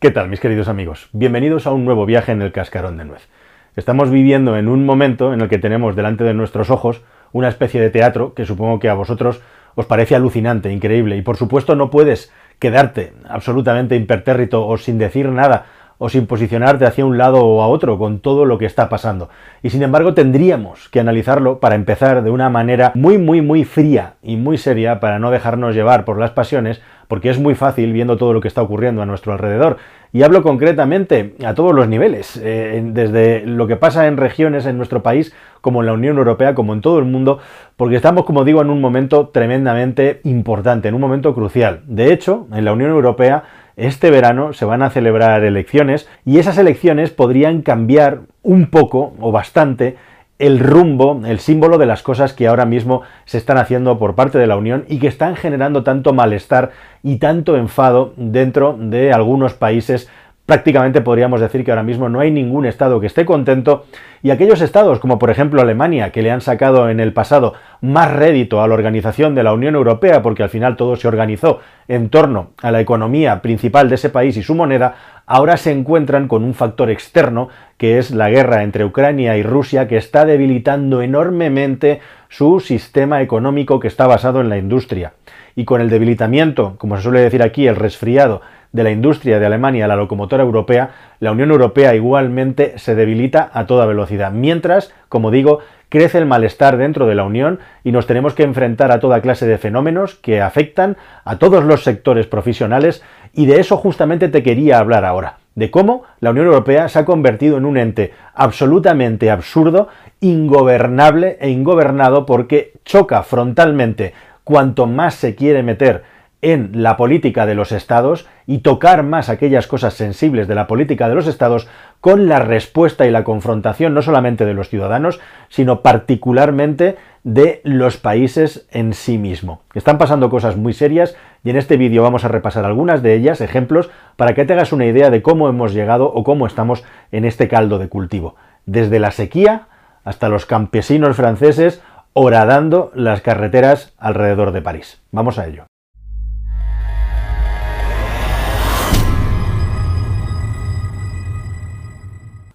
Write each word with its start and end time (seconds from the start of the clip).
¿Qué 0.00 0.12
tal, 0.12 0.28
mis 0.28 0.38
queridos 0.38 0.68
amigos? 0.68 1.08
Bienvenidos 1.12 1.66
a 1.66 1.72
un 1.72 1.84
nuevo 1.84 2.06
viaje 2.06 2.30
en 2.30 2.40
el 2.40 2.52
cascarón 2.52 2.98
de 2.98 3.04
nuez. 3.04 3.28
Estamos 3.74 4.12
viviendo 4.12 4.56
en 4.56 4.68
un 4.68 4.86
momento 4.86 5.34
en 5.34 5.40
el 5.40 5.48
que 5.48 5.58
tenemos 5.58 5.96
delante 5.96 6.22
de 6.22 6.34
nuestros 6.34 6.70
ojos 6.70 7.02
una 7.32 7.48
especie 7.48 7.80
de 7.80 7.90
teatro 7.90 8.32
que 8.32 8.46
supongo 8.46 8.78
que 8.78 8.88
a 8.88 8.94
vosotros 8.94 9.40
os 9.74 9.86
parece 9.86 10.14
alucinante, 10.14 10.70
increíble, 10.70 11.16
y 11.16 11.22
por 11.22 11.36
supuesto 11.36 11.74
no 11.74 11.90
puedes 11.90 12.32
quedarte 12.60 13.12
absolutamente 13.28 13.96
impertérrito 13.96 14.68
o 14.68 14.78
sin 14.78 14.98
decir 14.98 15.28
nada 15.30 15.66
o 15.98 16.08
sin 16.08 16.26
posicionarte 16.26 16.86
hacia 16.86 17.04
un 17.04 17.18
lado 17.18 17.44
o 17.44 17.62
a 17.62 17.68
otro 17.68 17.98
con 17.98 18.20
todo 18.20 18.44
lo 18.44 18.56
que 18.56 18.66
está 18.66 18.88
pasando. 18.88 19.28
Y 19.62 19.70
sin 19.70 19.82
embargo 19.82 20.14
tendríamos 20.14 20.88
que 20.88 21.00
analizarlo 21.00 21.58
para 21.58 21.74
empezar 21.74 22.22
de 22.22 22.30
una 22.30 22.48
manera 22.48 22.92
muy, 22.94 23.18
muy, 23.18 23.42
muy 23.42 23.64
fría 23.64 24.14
y 24.22 24.36
muy 24.36 24.58
seria 24.58 25.00
para 25.00 25.18
no 25.18 25.30
dejarnos 25.30 25.74
llevar 25.74 26.04
por 26.04 26.18
las 26.18 26.30
pasiones, 26.30 26.80
porque 27.08 27.30
es 27.30 27.40
muy 27.40 27.54
fácil 27.54 27.92
viendo 27.92 28.16
todo 28.16 28.32
lo 28.32 28.40
que 28.40 28.48
está 28.48 28.62
ocurriendo 28.62 29.02
a 29.02 29.06
nuestro 29.06 29.32
alrededor. 29.32 29.78
Y 30.12 30.22
hablo 30.22 30.42
concretamente 30.42 31.34
a 31.44 31.54
todos 31.54 31.74
los 31.74 31.86
niveles, 31.86 32.40
eh, 32.42 32.80
desde 32.82 33.44
lo 33.44 33.66
que 33.66 33.76
pasa 33.76 34.06
en 34.06 34.16
regiones 34.16 34.64
en 34.64 34.78
nuestro 34.78 35.02
país, 35.02 35.34
como 35.60 35.80
en 35.80 35.86
la 35.86 35.92
Unión 35.92 36.16
Europea, 36.16 36.54
como 36.54 36.72
en 36.72 36.80
todo 36.80 36.98
el 36.98 37.04
mundo, 37.04 37.40
porque 37.76 37.96
estamos, 37.96 38.24
como 38.24 38.44
digo, 38.44 38.62
en 38.62 38.70
un 38.70 38.80
momento 38.80 39.28
tremendamente 39.28 40.20
importante, 40.24 40.88
en 40.88 40.94
un 40.94 41.00
momento 41.00 41.34
crucial. 41.34 41.82
De 41.86 42.12
hecho, 42.12 42.46
en 42.52 42.64
la 42.64 42.72
Unión 42.72 42.90
Europea 42.90 43.44
este 43.78 44.10
verano 44.10 44.52
se 44.52 44.64
van 44.64 44.82
a 44.82 44.90
celebrar 44.90 45.44
elecciones 45.44 46.08
y 46.24 46.38
esas 46.38 46.58
elecciones 46.58 47.10
podrían 47.10 47.62
cambiar 47.62 48.22
un 48.42 48.66
poco 48.66 49.14
o 49.20 49.30
bastante 49.30 49.96
el 50.38 50.58
rumbo, 50.58 51.20
el 51.24 51.38
símbolo 51.38 51.78
de 51.78 51.86
las 51.86 52.02
cosas 52.02 52.32
que 52.32 52.46
ahora 52.46 52.64
mismo 52.64 53.02
se 53.24 53.38
están 53.38 53.56
haciendo 53.56 53.98
por 53.98 54.14
parte 54.14 54.38
de 54.38 54.46
la 54.46 54.56
Unión 54.56 54.84
y 54.88 54.98
que 54.98 55.08
están 55.08 55.36
generando 55.36 55.82
tanto 55.84 56.12
malestar 56.12 56.72
y 57.02 57.16
tanto 57.16 57.56
enfado 57.56 58.14
dentro 58.16 58.76
de 58.78 59.12
algunos 59.12 59.54
países 59.54 60.08
prácticamente 60.48 61.02
podríamos 61.02 61.42
decir 61.42 61.62
que 61.62 61.72
ahora 61.72 61.82
mismo 61.82 62.08
no 62.08 62.20
hay 62.20 62.30
ningún 62.30 62.64
estado 62.64 63.00
que 63.00 63.06
esté 63.06 63.26
contento 63.26 63.84
y 64.22 64.30
aquellos 64.30 64.62
estados 64.62 64.98
como 64.98 65.18
por 65.18 65.28
ejemplo 65.28 65.60
Alemania 65.60 66.10
que 66.10 66.22
le 66.22 66.30
han 66.30 66.40
sacado 66.40 66.88
en 66.88 67.00
el 67.00 67.12
pasado 67.12 67.52
más 67.82 68.10
rédito 68.14 68.62
a 68.62 68.66
la 68.66 68.72
organización 68.72 69.34
de 69.34 69.42
la 69.42 69.52
Unión 69.52 69.74
Europea 69.74 70.22
porque 70.22 70.42
al 70.42 70.48
final 70.48 70.76
todo 70.76 70.96
se 70.96 71.06
organizó 71.06 71.60
en 71.86 72.08
torno 72.08 72.52
a 72.62 72.70
la 72.70 72.80
economía 72.80 73.42
principal 73.42 73.90
de 73.90 73.96
ese 73.96 74.08
país 74.08 74.38
y 74.38 74.42
su 74.42 74.54
moneda, 74.54 74.94
ahora 75.26 75.58
se 75.58 75.70
encuentran 75.70 76.28
con 76.28 76.42
un 76.44 76.54
factor 76.54 76.88
externo 76.88 77.50
que 77.76 77.98
es 77.98 78.10
la 78.10 78.30
guerra 78.30 78.62
entre 78.62 78.86
Ucrania 78.86 79.36
y 79.36 79.42
Rusia 79.42 79.86
que 79.86 79.98
está 79.98 80.24
debilitando 80.24 81.02
enormemente 81.02 82.00
su 82.30 82.60
sistema 82.60 83.20
económico 83.20 83.80
que 83.80 83.88
está 83.88 84.06
basado 84.06 84.40
en 84.40 84.48
la 84.48 84.56
industria. 84.56 85.12
Y 85.54 85.64
con 85.64 85.80
el 85.80 85.90
debilitamiento, 85.90 86.76
como 86.78 86.96
se 86.96 87.02
suele 87.02 87.20
decir 87.20 87.42
aquí, 87.42 87.66
el 87.66 87.76
resfriado 87.76 88.42
de 88.72 88.82
la 88.82 88.90
industria 88.90 89.38
de 89.38 89.46
Alemania, 89.46 89.88
la 89.88 89.96
locomotora 89.96 90.42
europea, 90.42 90.90
la 91.20 91.32
Unión 91.32 91.50
Europea 91.50 91.94
igualmente 91.94 92.78
se 92.78 92.94
debilita 92.94 93.50
a 93.52 93.66
toda 93.66 93.86
velocidad. 93.86 94.30
Mientras, 94.32 94.92
como 95.08 95.30
digo, 95.30 95.60
crece 95.88 96.18
el 96.18 96.26
malestar 96.26 96.76
dentro 96.76 97.06
de 97.06 97.14
la 97.14 97.24
Unión 97.24 97.60
y 97.82 97.92
nos 97.92 98.06
tenemos 98.06 98.34
que 98.34 98.42
enfrentar 98.42 98.92
a 98.92 99.00
toda 99.00 99.22
clase 99.22 99.46
de 99.46 99.58
fenómenos 99.58 100.14
que 100.16 100.40
afectan 100.40 100.96
a 101.24 101.38
todos 101.38 101.64
los 101.64 101.82
sectores 101.82 102.26
profesionales 102.26 103.02
y 103.32 103.46
de 103.46 103.60
eso 103.60 103.76
justamente 103.76 104.28
te 104.28 104.42
quería 104.42 104.78
hablar 104.78 105.04
ahora, 105.04 105.38
de 105.54 105.70
cómo 105.70 106.04
la 106.20 106.30
Unión 106.30 106.46
Europea 106.46 106.88
se 106.88 106.98
ha 106.98 107.04
convertido 107.04 107.56
en 107.56 107.64
un 107.64 107.78
ente 107.78 108.12
absolutamente 108.34 109.30
absurdo, 109.30 109.88
ingobernable 110.20 111.38
e 111.40 111.50
ingobernado 111.50 112.26
porque 112.26 112.72
choca 112.84 113.22
frontalmente 113.22 114.12
cuanto 114.44 114.86
más 114.86 115.14
se 115.14 115.34
quiere 115.34 115.62
meter 115.62 116.04
en 116.40 116.82
la 116.82 116.96
política 116.96 117.46
de 117.46 117.54
los 117.54 117.72
estados 117.72 118.28
y 118.46 118.58
tocar 118.58 119.02
más 119.02 119.28
aquellas 119.28 119.66
cosas 119.66 119.94
sensibles 119.94 120.46
de 120.46 120.54
la 120.54 120.66
política 120.66 121.08
de 121.08 121.14
los 121.14 121.26
estados 121.26 121.68
con 122.00 122.28
la 122.28 122.38
respuesta 122.38 123.06
y 123.06 123.10
la 123.10 123.24
confrontación 123.24 123.92
no 123.92 124.02
solamente 124.02 124.44
de 124.44 124.54
los 124.54 124.68
ciudadanos, 124.68 125.20
sino 125.48 125.82
particularmente 125.82 126.96
de 127.24 127.60
los 127.64 127.96
países 127.96 128.66
en 128.70 128.92
sí 128.92 129.18
mismo. 129.18 129.62
Están 129.74 129.98
pasando 129.98 130.30
cosas 130.30 130.56
muy 130.56 130.72
serias 130.72 131.16
y 131.42 131.50
en 131.50 131.56
este 131.56 131.76
vídeo 131.76 132.02
vamos 132.02 132.24
a 132.24 132.28
repasar 132.28 132.64
algunas 132.64 133.02
de 133.02 133.14
ellas, 133.14 133.40
ejemplos, 133.40 133.90
para 134.16 134.34
que 134.34 134.44
te 134.44 134.52
hagas 134.52 134.72
una 134.72 134.86
idea 134.86 135.10
de 135.10 135.22
cómo 135.22 135.48
hemos 135.48 135.74
llegado 135.74 136.06
o 136.12 136.22
cómo 136.22 136.46
estamos 136.46 136.84
en 137.10 137.24
este 137.24 137.48
caldo 137.48 137.78
de 137.78 137.88
cultivo. 137.88 138.36
Desde 138.64 139.00
la 139.00 139.10
sequía 139.10 139.68
hasta 140.04 140.28
los 140.28 140.46
campesinos 140.46 141.16
franceses 141.16 141.82
horadando 142.12 142.90
las 142.94 143.20
carreteras 143.20 143.92
alrededor 143.98 144.52
de 144.52 144.62
París. 144.62 145.02
Vamos 145.10 145.38
a 145.38 145.46
ello. 145.46 145.66